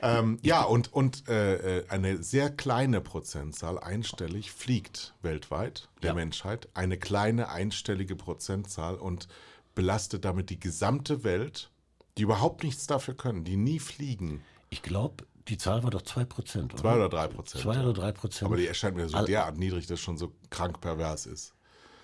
[0.02, 6.14] Ähm, ja, und, und äh, äh, eine sehr kleine Prozentzahl, einstellig, fliegt weltweit der Ja.
[6.14, 6.68] Menschheit.
[6.74, 9.28] Eine kleine einstellige Prozentzahl und
[9.74, 11.70] belastet damit die gesamte Welt,
[12.18, 14.42] die überhaupt nichts dafür können, die nie fliegen.
[14.70, 16.82] Ich glaube, die Zahl war doch 2 Prozent, oder?
[16.82, 17.62] Zwei oder drei Prozent.
[17.62, 18.46] 2 oder 3 Prozent.
[18.46, 21.54] Aber die erscheint mir so All- derart niedrig, dass schon so krank pervers ist.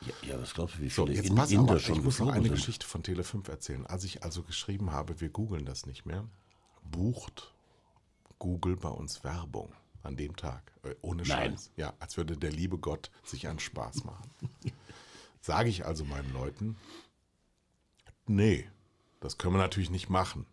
[0.06, 2.02] Ja, ja, was glaubst du, wie So, viele jetzt In pass Inder auf, schon ich
[2.02, 2.52] muss noch eine sind?
[2.54, 3.86] Geschichte von Tele5 erzählen.
[3.86, 6.26] Als ich also geschrieben habe, wir googeln das nicht mehr,
[6.82, 7.52] bucht
[8.38, 10.72] Google bei uns Werbung an dem Tag.
[10.82, 11.52] Äh, Ohne Nein.
[11.52, 11.72] Scheiß.
[11.76, 14.30] Ja, als würde der liebe Gott sich einen Spaß machen.
[15.42, 16.76] Sage ich also meinen Leuten,
[18.26, 18.66] nee,
[19.20, 20.46] das können wir natürlich nicht machen.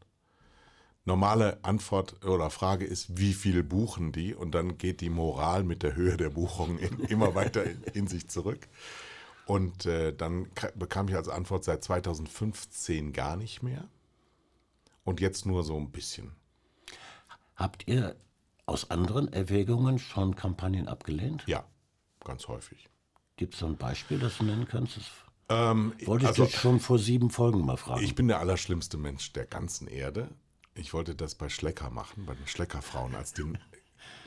[1.08, 4.36] Normale Antwort oder Frage ist, wie viel buchen die?
[4.36, 8.08] Und dann geht die Moral mit der Höhe der Buchung in, immer weiter in, in
[8.08, 8.68] sich zurück.
[9.46, 13.88] Und äh, dann ka- bekam ich als Antwort seit 2015 gar nicht mehr.
[15.06, 16.34] Und jetzt nur so ein bisschen.
[17.56, 18.18] Habt ihr
[18.66, 21.44] aus anderen Erwägungen schon Kampagnen abgelehnt?
[21.48, 21.64] Ja,
[22.26, 22.90] ganz häufig.
[23.38, 25.00] Gibt es so ein Beispiel, das du nennen kannst?
[25.48, 28.04] Ähm, wollte ich also, schon vor sieben Folgen mal fragen.
[28.04, 30.28] ich bin der allerschlimmste Mensch der ganzen Erde.
[30.78, 33.58] Ich wollte das bei Schlecker machen, bei den Schleckerfrauen, als den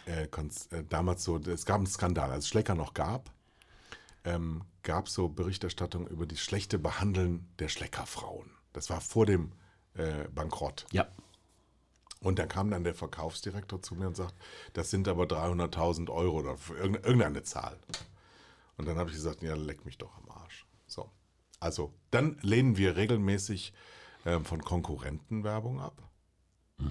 [0.07, 3.31] äh, äh, damals so, es gab einen Skandal, als es Schlecker noch gab,
[4.25, 8.51] ähm, gab es so Berichterstattung über das schlechte Behandeln der Schleckerfrauen.
[8.73, 9.53] Das war vor dem
[9.95, 10.87] äh, Bankrott.
[10.93, 11.07] ja,
[12.21, 14.35] Und dann kam dann der Verkaufsdirektor zu mir und sagt,
[14.73, 17.79] das sind aber 300.000 Euro oder irgendeine Zahl.
[18.77, 20.67] Und dann habe ich gesagt, ja, leck mich doch am Arsch.
[20.87, 21.11] So.
[21.61, 23.75] Also, dann lehnen wir regelmäßig
[24.25, 26.10] ähm, von Konkurrenten Werbung ab.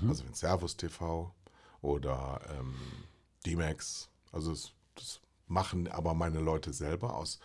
[0.08, 1.34] Also wenn Servus TV
[1.82, 2.76] oder ähm,
[3.46, 7.40] D-Max, also das, das machen aber meine Leute selber aus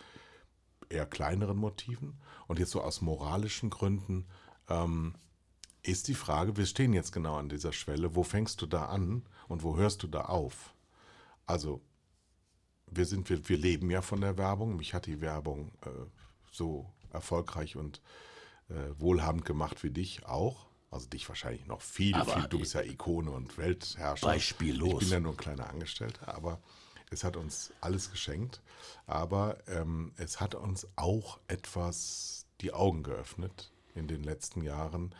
[0.89, 2.19] eher kleineren Motiven.
[2.47, 4.25] Und jetzt so aus moralischen Gründen
[4.69, 5.15] ähm,
[5.81, 9.23] ist die Frage, wir stehen jetzt genau an dieser Schwelle, wo fängst du da an
[9.47, 10.73] und wo hörst du da auf?
[11.45, 11.81] Also,
[12.87, 14.77] wir sind, wir, wir leben ja von der Werbung.
[14.77, 15.89] Mich hat die Werbung äh,
[16.51, 18.01] so erfolgreich und
[18.69, 20.67] äh, wohlhabend gemacht wie dich auch.
[20.95, 22.47] Also dich wahrscheinlich noch viel, Aber viel.
[22.47, 24.25] Du bist ja Ikone und Weltherrscher.
[24.25, 24.93] Beispiellos.
[24.93, 26.61] Ich bin ja nur ein kleiner Angestellter, aber
[27.11, 28.61] es hat uns alles geschenkt.
[29.05, 35.13] Aber ähm, es hat uns auch etwas die Augen geöffnet in den letzten Jahren,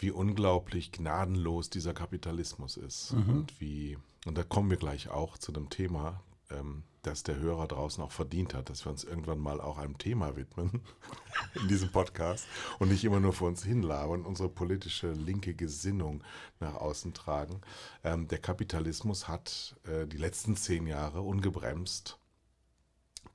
[0.00, 3.12] wie unglaublich gnadenlos dieser Kapitalismus ist.
[3.12, 6.20] Und wie, und da kommen wir gleich auch zu einem Thema,
[6.50, 9.96] ähm, das der Hörer draußen auch verdient hat, dass wir uns irgendwann mal auch einem
[9.96, 10.82] Thema widmen
[11.54, 12.46] in diesem Podcast
[12.78, 16.22] und nicht immer nur vor uns hinlabern, unsere politische linke Gesinnung
[16.58, 17.60] nach außen tragen.
[18.04, 22.18] Ähm, der Kapitalismus hat äh, die letzten zehn Jahre ungebremst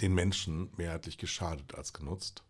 [0.01, 2.43] den Menschen mehrheitlich geschadet als genutzt.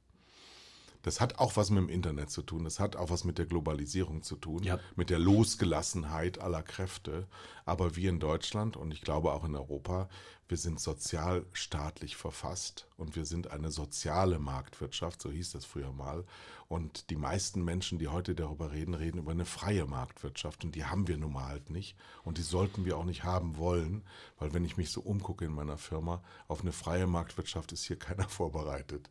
[1.05, 2.63] Das hat auch was mit dem Internet zu tun.
[2.63, 4.79] Das hat auch was mit der Globalisierung zu tun, Ja.
[4.95, 7.27] mit der Losgelassenheit aller Kräfte.
[7.63, 10.09] Aber wir in Deutschland und ich glaube auch in Europa,
[10.47, 16.23] wir sind sozialstaatlich verfasst und wir sind eine soziale Marktwirtschaft, so hieß das früher mal.
[16.67, 20.85] Und die meisten Menschen, die heute darüber reden, reden über eine freie Marktwirtschaft und die
[20.85, 24.03] haben wir nun mal halt nicht und die sollten wir auch nicht haben wollen,
[24.39, 27.97] weil wenn ich mich so umgucke in meiner Firma, auf eine freie Marktwirtschaft ist hier
[27.99, 29.09] keiner vorbereitet.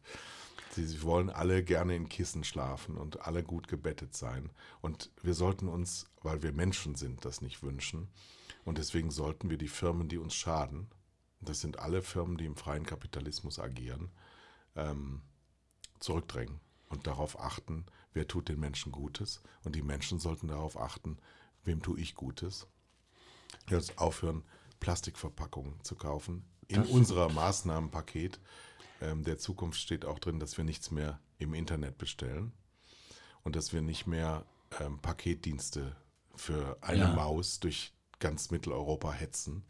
[0.75, 4.51] Sie, wollen alle gerne in Kissen schlafen und alle gut gebettet sein.
[4.81, 8.09] Und wir sollten uns, weil wir Menschen sind, das nicht wünschen.
[8.65, 10.89] Und deswegen sollten wir die Firmen, die uns schaden,
[11.41, 14.11] das sind alle Firmen, die im freien Kapitalismus agieren,
[14.77, 15.23] ähm,
[16.01, 19.43] zurückdrängen und darauf achten, wer tut den Menschen Gutes.
[19.63, 21.19] Und die Menschen sollten darauf achten,
[21.65, 22.67] wem tue ich Gutes.
[23.69, 24.43] Jetzt aufhören,
[24.81, 26.45] Plastikverpackungen zu kaufen.
[26.67, 28.41] In unserer Maßnahmenpaket
[29.01, 32.53] ähm, der Zukunft steht auch drin, dass wir nichts mehr im Internet bestellen
[33.43, 34.45] und dass wir nicht mehr
[34.81, 35.97] ähm, Paketdienste
[36.35, 37.15] für eine Ja.
[37.15, 39.65] Maus durch ganz Mitteleuropa hetzen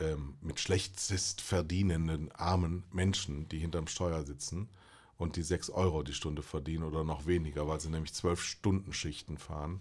[0.00, 4.68] ähm, mit schlechtest verdienenden armen Menschen, die hinterm Steuer sitzen
[5.16, 8.92] und die 6 Euro die Stunde verdienen oder noch weniger, weil sie nämlich 12 Stunden
[8.92, 9.80] Schichten fahren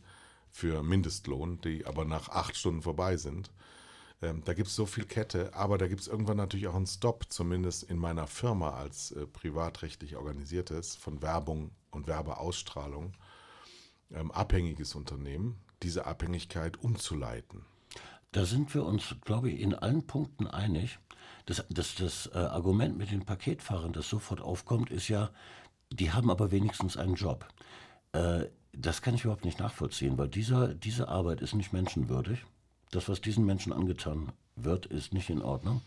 [0.52, 3.50] für Mindestlohn, die aber nach 8 Stunden vorbei sind.
[4.22, 6.88] Ähm, da gibt es so viel Kette, aber da gibt es irgendwann natürlich auch einen
[6.88, 13.14] Stop, zumindest in meiner Firma als äh, privatrechtlich organisiertes, von Werbung und Werbeausstrahlung,
[14.12, 17.66] ähm, abhängiges Unternehmen, diese Abhängigkeit umzuleiten.
[18.32, 21.00] Da sind wir uns, glaube ich, in allen Punkten einig.
[21.46, 25.30] Das, das, das äh, Argument mit den Paketfahrern, das sofort aufkommt, ist ja,
[25.92, 27.48] die haben aber wenigstens einen Job.
[28.14, 32.44] Äh, das kann ich überhaupt nicht nachvollziehen, weil dieser, diese Arbeit ist nicht menschenwürdig.
[32.94, 35.82] Das, was diesen Menschen angetan wird, ist nicht in Ordnung.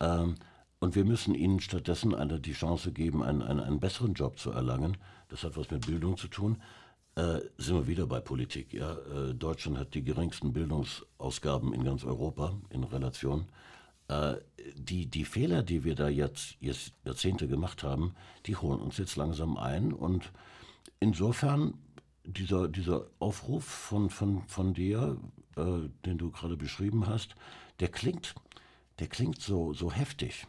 [0.00, 0.36] Ähm,
[0.78, 4.50] und wir müssen ihnen stattdessen eine, die Chance geben, einen, einen, einen besseren Job zu
[4.50, 4.96] erlangen.
[5.28, 6.62] Das hat was mit Bildung zu tun.
[7.14, 8.72] Äh, sind wir wieder bei Politik.
[8.72, 8.94] Ja?
[8.94, 13.44] Äh, Deutschland hat die geringsten Bildungsausgaben in ganz Europa in Relation.
[14.08, 14.36] Äh,
[14.74, 18.14] die, die Fehler, die wir da jetzt, jetzt Jahrzehnte gemacht haben,
[18.46, 19.92] die holen uns jetzt langsam ein.
[19.92, 20.32] Und
[21.00, 21.74] insofern
[22.24, 25.16] dieser, dieser Aufruf von, von, von dir,
[25.56, 27.34] äh, den du gerade beschrieben hast,
[27.80, 28.34] der klingt,
[28.98, 30.46] der klingt so, so heftig.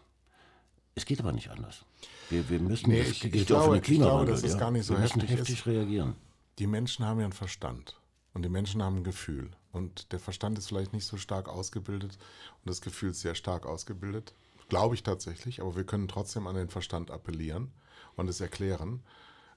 [0.95, 1.85] Es geht aber nicht anders.
[2.29, 4.59] Wir, wir müssen, Nee, das ich- ich glaube- ich glaube, dass es ja.
[4.59, 5.65] gar nicht so wir müssen heftig heftig ist.
[5.67, 6.15] reagieren.
[6.59, 7.99] Die Menschen haben ja einen Verstand
[8.33, 9.51] und die Menschen haben ein Gefühl.
[9.71, 12.17] Und der Verstand ist vielleicht nicht so stark ausgebildet
[12.63, 14.33] und das Gefühl ist sehr stark ausgebildet.
[14.67, 17.71] Glaube ich tatsächlich, aber wir können trotzdem an den Verstand appellieren
[18.17, 19.01] und es erklären.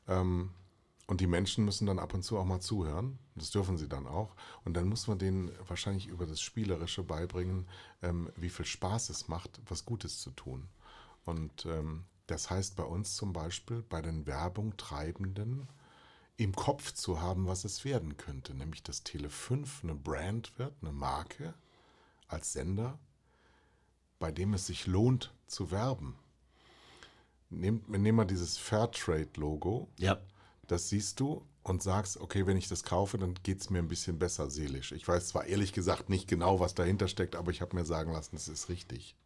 [0.07, 0.51] Ähm,
[1.07, 3.19] und die Menschen müssen dann ab und zu auch mal zuhören.
[3.35, 4.35] Das dürfen sie dann auch.
[4.65, 7.69] Und dann muss man denen wahrscheinlich über das Spielerische beibringen,
[8.03, 10.69] ähm, wie viel Spaß es macht, was Gutes zu tun.
[11.25, 15.69] Und ähm, das heißt bei uns zum Beispiel, bei den Werbungtreibenden,
[16.37, 18.55] im Kopf zu haben, was es werden könnte.
[18.55, 21.55] Nämlich, dass Tele 5 eine Brand wird, eine Marke
[22.29, 22.99] als Sender,
[24.19, 26.17] bei dem es sich lohnt zu werben.
[27.51, 30.19] Nehmen wir dieses Fairtrade-Logo, Ja,
[30.67, 33.89] das siehst du und sagst, okay, wenn ich das kaufe, dann geht es mir ein
[33.89, 34.93] bisschen besser seelisch.
[34.93, 38.13] Ich weiß zwar ehrlich gesagt nicht genau, was dahinter steckt, aber ich habe mir sagen
[38.13, 39.17] lassen, es ist richtig.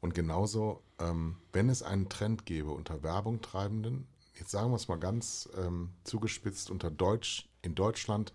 [0.00, 4.06] Und genauso, ähm, wenn es einen Trend gäbe unter Werbungtreibenden,
[4.38, 8.32] jetzt sagen wir es mal ganz ähm, zugespitzt, unter Deutsch, in Deutschland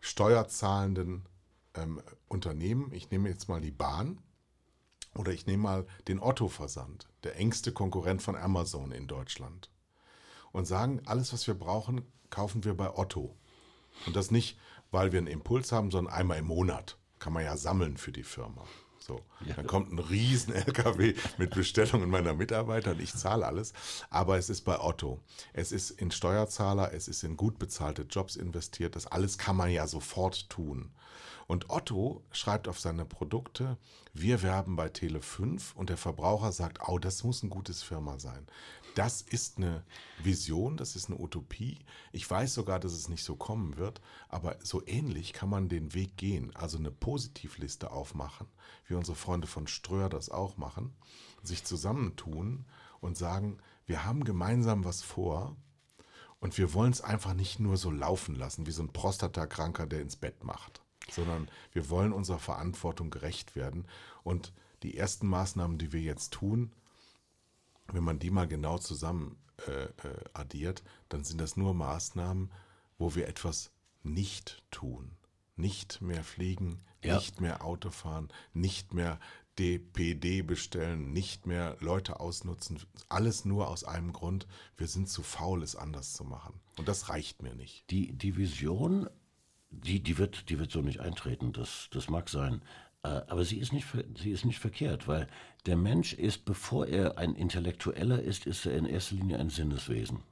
[0.00, 1.26] steuerzahlenden
[1.74, 4.18] ähm, Unternehmen, ich nehme jetzt mal die Bahn
[5.14, 9.70] oder ich nehme mal den Otto-Versand, der engste Konkurrent von Amazon in Deutschland
[10.52, 13.36] und sagen, alles, was wir brauchen, kaufen wir bei Otto.
[14.06, 14.58] Und das nicht,
[14.90, 16.96] weil wir einen Impuls haben, sondern einmal im Monat.
[17.18, 18.64] Kann man ja sammeln für die Firma.
[18.98, 19.20] So,
[19.56, 23.72] dann kommt ein riesen LKW mit Bestellungen meiner Mitarbeiter und ich zahle alles.
[24.10, 25.20] Aber es ist bei Otto.
[25.52, 28.94] Es ist in Steuerzahler, es ist in gut bezahlte Jobs investiert.
[28.96, 30.92] Das alles kann man ja sofort tun.
[31.46, 33.76] Und Otto schreibt auf seine Produkte,
[34.12, 38.20] wir werben bei Tele 5 und der Verbraucher sagt, oh, das muss ein gutes Firma
[38.20, 38.46] sein.
[38.94, 39.84] Das ist eine
[40.22, 41.78] Vision, das ist eine Utopie.
[42.12, 45.94] Ich weiß sogar, dass es nicht so kommen wird, aber so ähnlich kann man den
[45.94, 46.54] Weg gehen.
[46.56, 48.48] Also eine Positivliste aufmachen,
[48.86, 50.94] wie unsere Freunde von Ströer das auch machen,
[51.42, 52.66] sich zusammentun
[53.00, 55.56] und sagen, wir haben gemeinsam was vor
[56.40, 60.00] und wir wollen es einfach nicht nur so laufen lassen, wie so ein Prostatakranker, der
[60.00, 63.86] ins Bett macht, sondern wir wollen unserer Verantwortung gerecht werden.
[64.22, 66.72] Und die ersten Maßnahmen, die wir jetzt tun,
[67.92, 72.50] wenn man die mal genau zusammen äh, äh, addiert, dann sind das nur Maßnahmen,
[72.98, 73.70] wo wir etwas
[74.02, 75.12] nicht tun.
[75.56, 77.16] Nicht mehr fliegen, Ja.
[77.16, 79.18] nicht mehr Auto fahren, nicht mehr
[79.58, 82.80] DPD bestellen, nicht mehr Leute ausnutzen.
[83.10, 84.46] Alles nur aus einem Grund,
[84.78, 86.58] wir sind zu faul, es anders zu machen.
[86.78, 87.90] Und das reicht mir nicht.
[87.90, 89.10] Die, die Vision,
[89.70, 92.62] die, die, wird, die wird so nicht eintreten, das, das mag sein.
[93.02, 93.86] Äh, Aber sie ist, nicht,
[94.18, 95.26] sie ist nicht verkehrt, weil
[95.66, 100.22] der Mensch ist, bevor er ein Intellektueller ist, ist er in erster Linie ein Sinneswesen.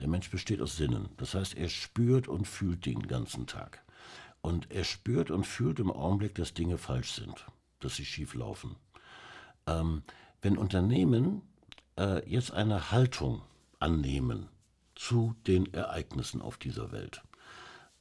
[0.00, 1.08] Der Mensch besteht aus Sinnen.
[1.16, 3.84] Das heißt, er spürt und fühlt den ganzen Tag.
[4.40, 7.46] Und er spürt und fühlt im Augenblick, dass Dinge falsch sind,
[7.78, 8.74] dass sie schief laufen.
[9.68, 10.02] Ähm,
[10.40, 11.42] wenn Unternehmen
[11.96, 13.42] äh, jetzt eine Haltung
[13.78, 14.48] annehmen
[14.96, 17.22] zu den Ereignissen auf dieser Welt,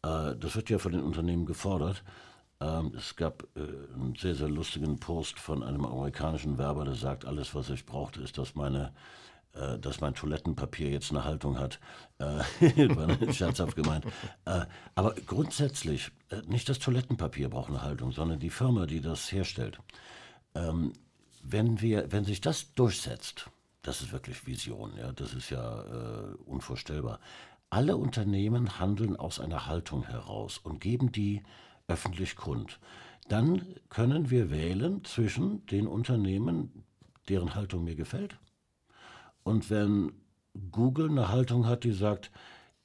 [0.01, 2.03] äh, das wird ja von den Unternehmen gefordert.
[2.62, 3.62] Ähm, es gab äh,
[3.95, 8.22] einen sehr, sehr lustigen Post von einem amerikanischen Werber, der sagt, alles, was ich brauchte,
[8.22, 8.93] ist, dass meine
[9.53, 11.80] äh, dass mein Toilettenpapier jetzt eine Haltung hat.
[12.20, 14.05] Äh, scherzhaft gemeint.
[14.95, 16.12] Aber grundsätzlich,
[16.47, 19.80] nicht das Toilettenpapier braucht eine Haltung, sondern die Firma, die das herstellt.
[20.55, 20.93] Ähm,
[21.43, 23.49] wenn, wir, wenn sich das durchsetzt,
[23.82, 25.84] das ist wirklich Vision, ja, das ist ja
[26.45, 27.20] unvorstellbar.
[27.72, 31.41] Alle Unternehmen handeln aus einer Haltung heraus und geben die
[31.91, 32.79] öffentlich kund.
[33.27, 36.83] Dann können wir wählen zwischen den Unternehmen,
[37.29, 38.37] deren Haltung mir gefällt.
[39.43, 40.13] Und wenn
[40.71, 42.31] Google eine Haltung hat, die sagt,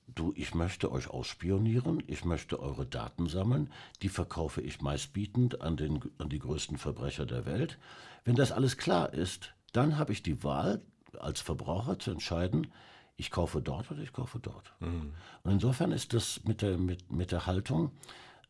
[0.06, 3.70] du, ich möchte euch ausspionieren, ich möchte eure Daten sammeln,
[4.02, 7.78] die verkaufe ich meistbietend an, den, an die größten Verbrecher der Welt.
[8.24, 10.80] Wenn das alles klar ist, dann habe ich die Wahl
[11.18, 12.68] als Verbraucher zu entscheiden,
[13.16, 14.72] ich kaufe dort oder ich kaufe dort.
[14.80, 15.12] Mhm.
[15.42, 17.90] Und insofern ist das mit der, mit, mit der Haltung,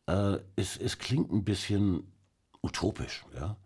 [0.07, 2.11] äh, es, es klingt ein bisschen
[2.61, 3.57] utopisch, ja.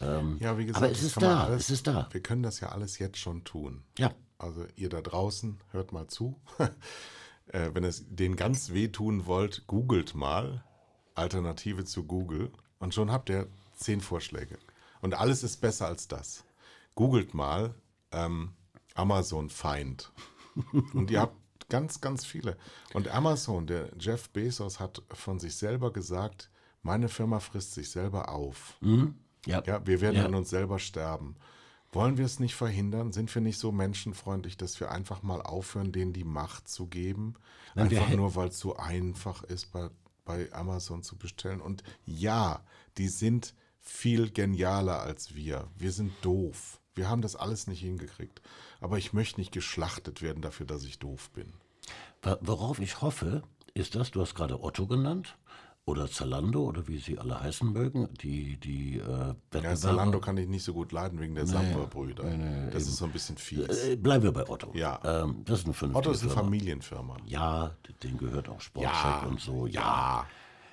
[0.00, 2.08] Ähm, ja, wie gesagt, aber es ist da, alles, es ist da.
[2.12, 3.82] Wir können das ja alles jetzt schon tun.
[3.98, 4.12] Ja.
[4.38, 6.40] Also ihr da draußen, hört mal zu.
[7.48, 10.64] äh, wenn es denen ganz wehtun wollt, googelt mal
[11.14, 14.58] Alternative zu Google und schon habt ihr zehn Vorschläge.
[15.00, 16.44] Und alles ist besser als das.
[16.94, 17.74] Googelt mal
[18.12, 18.52] ähm,
[18.94, 20.12] Amazon Feind.
[20.94, 21.36] und ihr habt
[21.68, 22.56] ganz, ganz viele.
[22.94, 26.50] Und Amazon, der Jeff Bezos hat von sich selber gesagt,
[26.82, 28.76] meine Firma frisst sich selber auf.
[28.80, 29.14] Mhm.
[29.46, 29.62] Ja.
[29.66, 29.86] ja.
[29.86, 30.26] Wir werden ja.
[30.26, 31.36] an uns selber sterben.
[31.90, 33.12] Wollen wir es nicht verhindern?
[33.12, 37.34] Sind wir nicht so menschenfreundlich, dass wir einfach mal aufhören, denen die Macht zu geben?
[37.74, 39.88] Nein, einfach nur, weil es so einfach ist, bei,
[40.24, 41.62] bei Amazon zu bestellen.
[41.62, 42.62] Und ja,
[42.98, 45.68] die sind viel genialer als wir.
[45.76, 46.78] Wir sind doof.
[46.98, 48.42] Wir haben das alles nicht hingekriegt.
[48.80, 51.52] Aber ich möchte nicht geschlachtet werden dafür, dass ich doof bin.
[52.40, 53.42] Worauf ich hoffe,
[53.72, 55.38] ist das, du hast gerade Otto genannt
[55.84, 60.48] oder Zalando oder wie sie alle heißen mögen, die, die äh, Ja, Zalando kann ich
[60.48, 62.24] nicht so gut leiden wegen der Samper-Brüder.
[62.24, 62.90] Nee, nee, das eben.
[62.90, 63.84] ist so ein bisschen fies.
[63.84, 64.72] Äh, bleiben wir bei Otto.
[64.74, 65.00] Ja.
[65.04, 66.42] Ähm, das ist eine vernünftige Otto ist eine Firma.
[66.42, 67.16] Familienfirma.
[67.26, 69.66] Ja, denen gehört auch Sportcheck ja, und so.
[69.66, 69.80] Ja.
[69.80, 70.26] ja.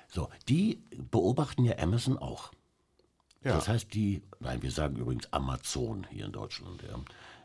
[0.08, 2.50] So, die beobachten ja Amazon auch.
[3.46, 3.54] Ja.
[3.54, 6.82] Das heißt, die, nein, wir sagen übrigens Amazon hier in Deutschland.
[6.82, 6.98] Ja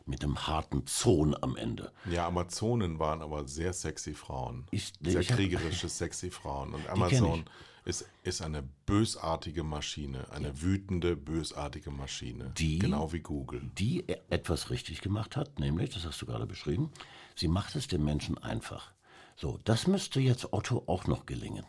[0.04, 1.92] mit einem harten Zon am Ende.
[2.10, 4.66] Ja, Amazonen waren aber sehr sexy Frauen.
[4.72, 6.74] Ich, sehr ich kriegerische, hab, sexy Frauen.
[6.74, 7.44] Und Amazon
[7.84, 10.62] ist, ist eine bösartige Maschine, eine ja.
[10.62, 12.52] wütende, bösartige Maschine.
[12.56, 13.62] Die, genau wie Google.
[13.78, 16.90] Die etwas richtig gemacht hat, nämlich, das hast du gerade beschrieben,
[17.34, 18.92] sie macht es den Menschen einfach.
[19.36, 21.64] So, das müsste jetzt Otto auch noch gelingen.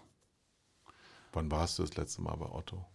[1.32, 2.86] Wann warst du das letzte Mal bei Otto?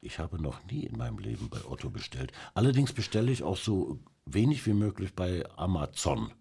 [0.00, 2.32] Ich habe noch nie in meinem Leben bei Otto bestellt.
[2.54, 6.32] Allerdings bestelle ich auch so wenig wie möglich bei Amazon.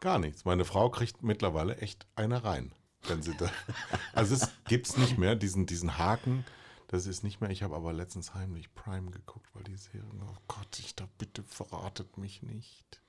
[0.00, 0.44] Gar nichts.
[0.44, 2.72] Meine Frau kriegt mittlerweile echt eine rein.
[3.06, 3.50] Wenn sie da,
[4.12, 6.44] also es gibt es nicht mehr, diesen, diesen Haken.
[6.88, 7.50] Das ist nicht mehr.
[7.50, 11.44] Ich habe aber letztens heimlich Prime geguckt, weil die Serie, oh Gott, ich da bitte
[11.44, 13.00] verratet mich nicht.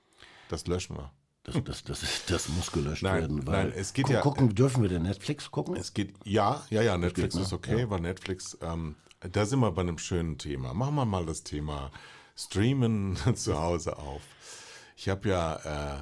[0.50, 1.12] Das löschen wir.
[1.44, 3.48] Das, das, das, ist, das muss gelöscht nein, werden.
[3.48, 4.22] Weil nein, es geht ja.
[4.22, 5.76] Gucken, dürfen wir denn Netflix gucken?
[5.76, 7.90] Es geht, ja, ja, ja, Netflix geht, ist okay, ja.
[7.90, 8.96] weil Netflix ähm,
[9.30, 10.74] da sind wir bei einem schönen Thema.
[10.74, 11.92] Machen wir mal das Thema
[12.36, 14.22] Streamen zu Hause auf.
[14.98, 16.00] Ich habe ja, äh,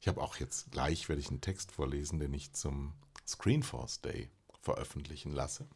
[0.00, 2.94] ich habe auch jetzt gleich, werde ich einen Text vorlesen, den ich zum
[3.26, 4.30] Screenforce Day
[4.60, 5.68] veröffentlichen lasse.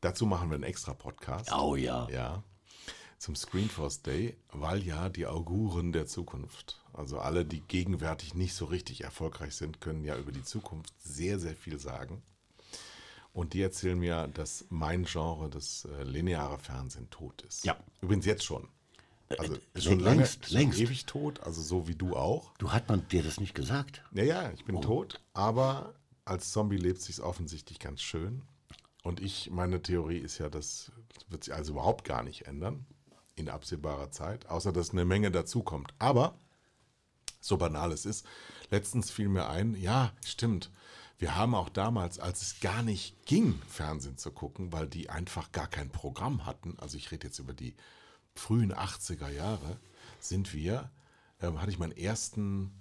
[0.00, 1.52] Dazu machen wir einen extra Podcast.
[1.52, 2.08] Oh ja.
[2.08, 2.42] Ja.
[3.18, 8.64] Zum Screenforce Day, weil ja die Auguren der Zukunft, also alle, die gegenwärtig nicht so
[8.66, 12.22] richtig erfolgreich sind, können ja über die Zukunft sehr, sehr viel sagen.
[13.32, 17.64] Und die erzählen mir, dass mein Genre, das äh, lineare Fernsehen, tot ist.
[17.64, 17.76] Ja.
[18.00, 18.68] Übrigens jetzt schon.
[19.36, 20.78] Also äh, schon lange, längst, schon längst.
[20.80, 22.54] ewig tot, also so wie du auch.
[22.58, 24.02] Du hat man dir das nicht gesagt?
[24.12, 24.80] Ja, ja, ich bin oh.
[24.80, 28.42] tot, aber als Zombie lebt sich offensichtlich ganz schön.
[29.02, 30.92] Und ich, meine Theorie ist ja, das
[31.28, 32.86] wird sich also überhaupt gar nicht ändern
[33.36, 35.94] in absehbarer Zeit, außer dass eine Menge dazukommt.
[35.98, 36.36] Aber
[37.40, 38.26] so banal es ist,
[38.70, 40.70] letztens fiel mir ein, ja, stimmt.
[41.18, 45.50] Wir haben auch damals, als es gar nicht ging, Fernsehen zu gucken, weil die einfach
[45.50, 47.74] gar kein Programm hatten, also ich rede jetzt über die
[48.36, 49.80] frühen 80er Jahre,
[50.20, 50.90] sind wir,
[51.40, 52.72] äh, hatte ich meinen ersten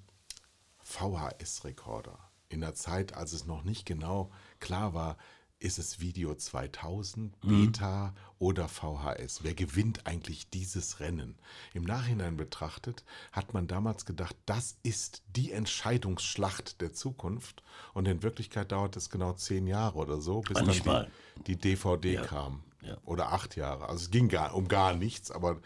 [0.83, 2.19] VHS-Rekorder.
[2.49, 5.17] In der Zeit, als es noch nicht genau klar war,
[5.59, 7.71] ist es Video 2000, mhm.
[7.71, 8.13] Beta mhm.
[8.39, 9.43] oder VHS?
[9.43, 11.35] Wer gewinnt eigentlich dieses Rennen?
[11.73, 17.63] Im Nachhinein betrachtet hat man damals gedacht, das ist die Entscheidungsschlacht der Zukunft.
[17.93, 22.13] Und in Wirklichkeit dauert es genau zehn Jahre oder so, bis dann die, die, DVD
[22.13, 22.25] ja.
[22.25, 22.63] kam.
[22.81, 22.97] Ja.
[23.05, 23.89] Oder acht Jahre.
[23.89, 25.31] Also es ging gar, um gar nichts.
[25.31, 25.59] Aber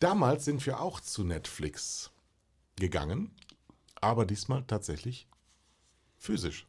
[0.00, 2.10] damals sind wir auch zu Netflix
[2.76, 3.30] gegangen.
[4.00, 5.28] Aber diesmal tatsächlich
[6.16, 6.66] physisch.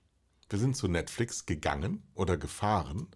[0.52, 3.08] Wir sind zu Netflix gegangen oder gefahren,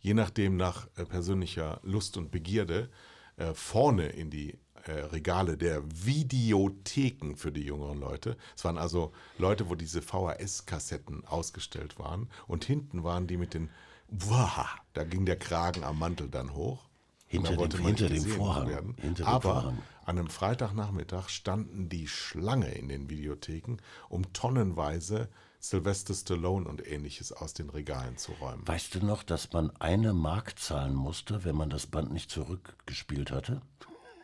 [0.00, 2.88] je nachdem nach äh, persönlicher Lust und Begierde,
[3.36, 8.36] äh, vorne in die äh, Regale der Videotheken für die jüngeren Leute.
[8.56, 13.70] Es waren also Leute, wo diese VHS-Kassetten ausgestellt waren und hinten waren die mit den,
[14.08, 16.88] wow, da ging der Kragen am Mantel dann hoch.
[17.26, 18.68] Hinter dem- hinter dem Vorhang.
[18.68, 18.94] werden.
[19.00, 19.78] Hinter dem Aber Vorhang.
[20.04, 23.78] an einem Freitagnachmittag standen die Schlange in den Videotheken,
[24.08, 25.28] um tonnenweise
[25.64, 28.66] Sylvester Stallone und ähnliches aus den Regalen zu räumen.
[28.66, 33.30] Weißt du noch, dass man eine Mark zahlen musste, wenn man das Band nicht zurückgespielt
[33.30, 33.62] hatte?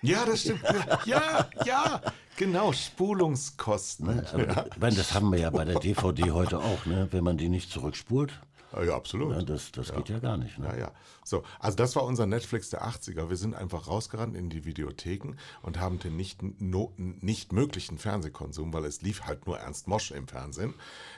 [0.03, 0.63] Ja, das stimmt.
[1.07, 2.03] Ja, ja,
[2.37, 2.75] genau.
[2.75, 4.27] Spulungskosten.
[4.27, 7.09] Aber, ich meine, das haben wir ja bei der DVD heute auch, ne?
[7.11, 8.39] Wenn man die nicht zurückspult,
[8.73, 9.35] Ja, ja absolut.
[9.35, 10.59] ja, das, das geht ja gar nicht.
[10.59, 10.67] Ne?
[10.67, 10.93] Ja, ja.
[11.25, 13.29] So, also das war unser Netflix der 80er.
[13.29, 18.73] Wir sind einfach rausgerannt in die Videotheken und haben den nicht, no, nicht möglichen Fernsehkonsum,
[18.73, 20.75] weil es lief halt nur Ernst Mosch im Fernsehen,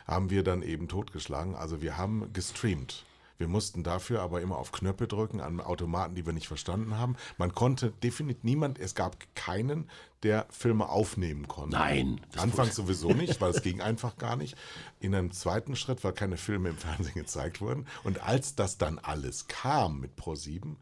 [0.07, 1.55] haben wir dann eben totgeschlagen.
[1.55, 3.05] Also wir haben gestreamt.
[3.43, 7.16] Wir mussten dafür aber immer auf Knöpfe drücken an Automaten, die wir nicht verstanden haben.
[7.38, 9.90] Man konnte definitiv niemand, es gab keinen,
[10.22, 11.76] der Filme aufnehmen konnte.
[11.76, 14.57] Nein, Anfangs sowieso nicht, weil es ging einfach gar nicht.
[15.01, 17.88] In einem zweiten Schritt, weil keine Filme im Fernsehen gezeigt wurden.
[18.05, 20.76] Und als das dann alles kam mit Pro7,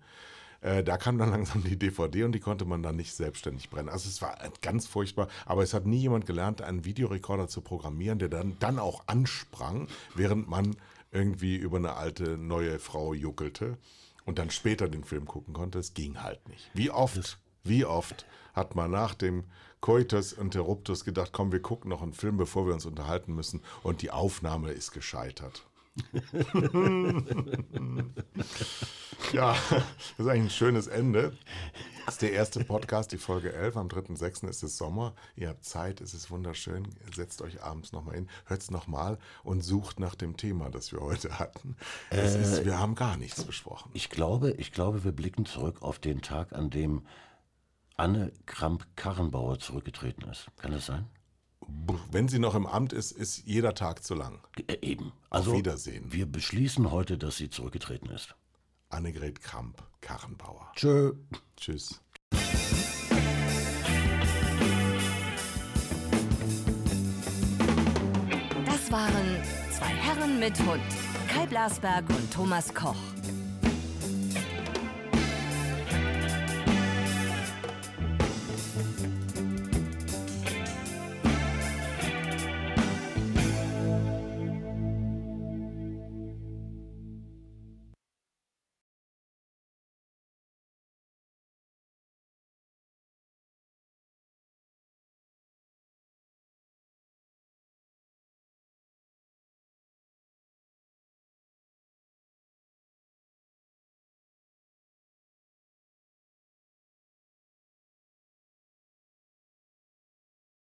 [0.61, 3.89] äh, da kam dann langsam die DVD und die konnte man dann nicht selbstständig brennen.
[3.89, 8.19] Also es war ganz furchtbar, aber es hat nie jemand gelernt, einen Videorekorder zu programmieren,
[8.19, 10.77] der dann, dann auch ansprang, während man
[11.11, 13.79] irgendwie über eine alte neue Frau juckelte
[14.25, 15.79] und dann später den Film gucken konnte.
[15.79, 16.71] Es ging halt nicht.
[16.75, 19.45] Wie oft, wie oft hat man nach dem
[19.81, 24.03] Coitus Interruptus gedacht, komm, wir gucken noch einen Film, bevor wir uns unterhalten müssen und
[24.03, 25.65] die Aufnahme ist gescheitert.
[29.33, 29.83] ja, das
[30.19, 31.37] ist eigentlich ein schönes Ende.
[32.11, 33.77] Das ist der erste Podcast, die Folge 11.
[33.77, 34.49] Am 3.6.
[34.49, 35.15] ist es Sommer.
[35.37, 36.89] Ihr habt Zeit, es ist wunderschön.
[37.15, 40.99] Setzt euch abends nochmal hin, hört es nochmal und sucht nach dem Thema, das wir
[41.03, 41.77] heute hatten.
[42.11, 43.93] Es ist, wir haben gar nichts besprochen.
[43.95, 47.07] Ich glaube, ich glaube, wir blicken zurück auf den Tag, an dem
[47.97, 50.49] Anne Kramp-Karrenbauer zurückgetreten ist.
[50.57, 51.07] Kann das sein?
[52.11, 54.41] Wenn sie noch im Amt ist, ist jeder Tag zu lang.
[54.67, 55.13] Äh, eben.
[55.31, 56.13] Also, Wiedersehen.
[56.13, 58.35] Wir beschließen heute, dass sie zurückgetreten ist.
[58.91, 60.72] Annegret Kramp, Karrenbauer.
[60.74, 61.12] Tschö.
[61.57, 62.01] Tschüss.
[68.66, 70.82] Das waren zwei Herren mit Hund.
[71.32, 72.97] Kai Blasberg und Thomas Koch.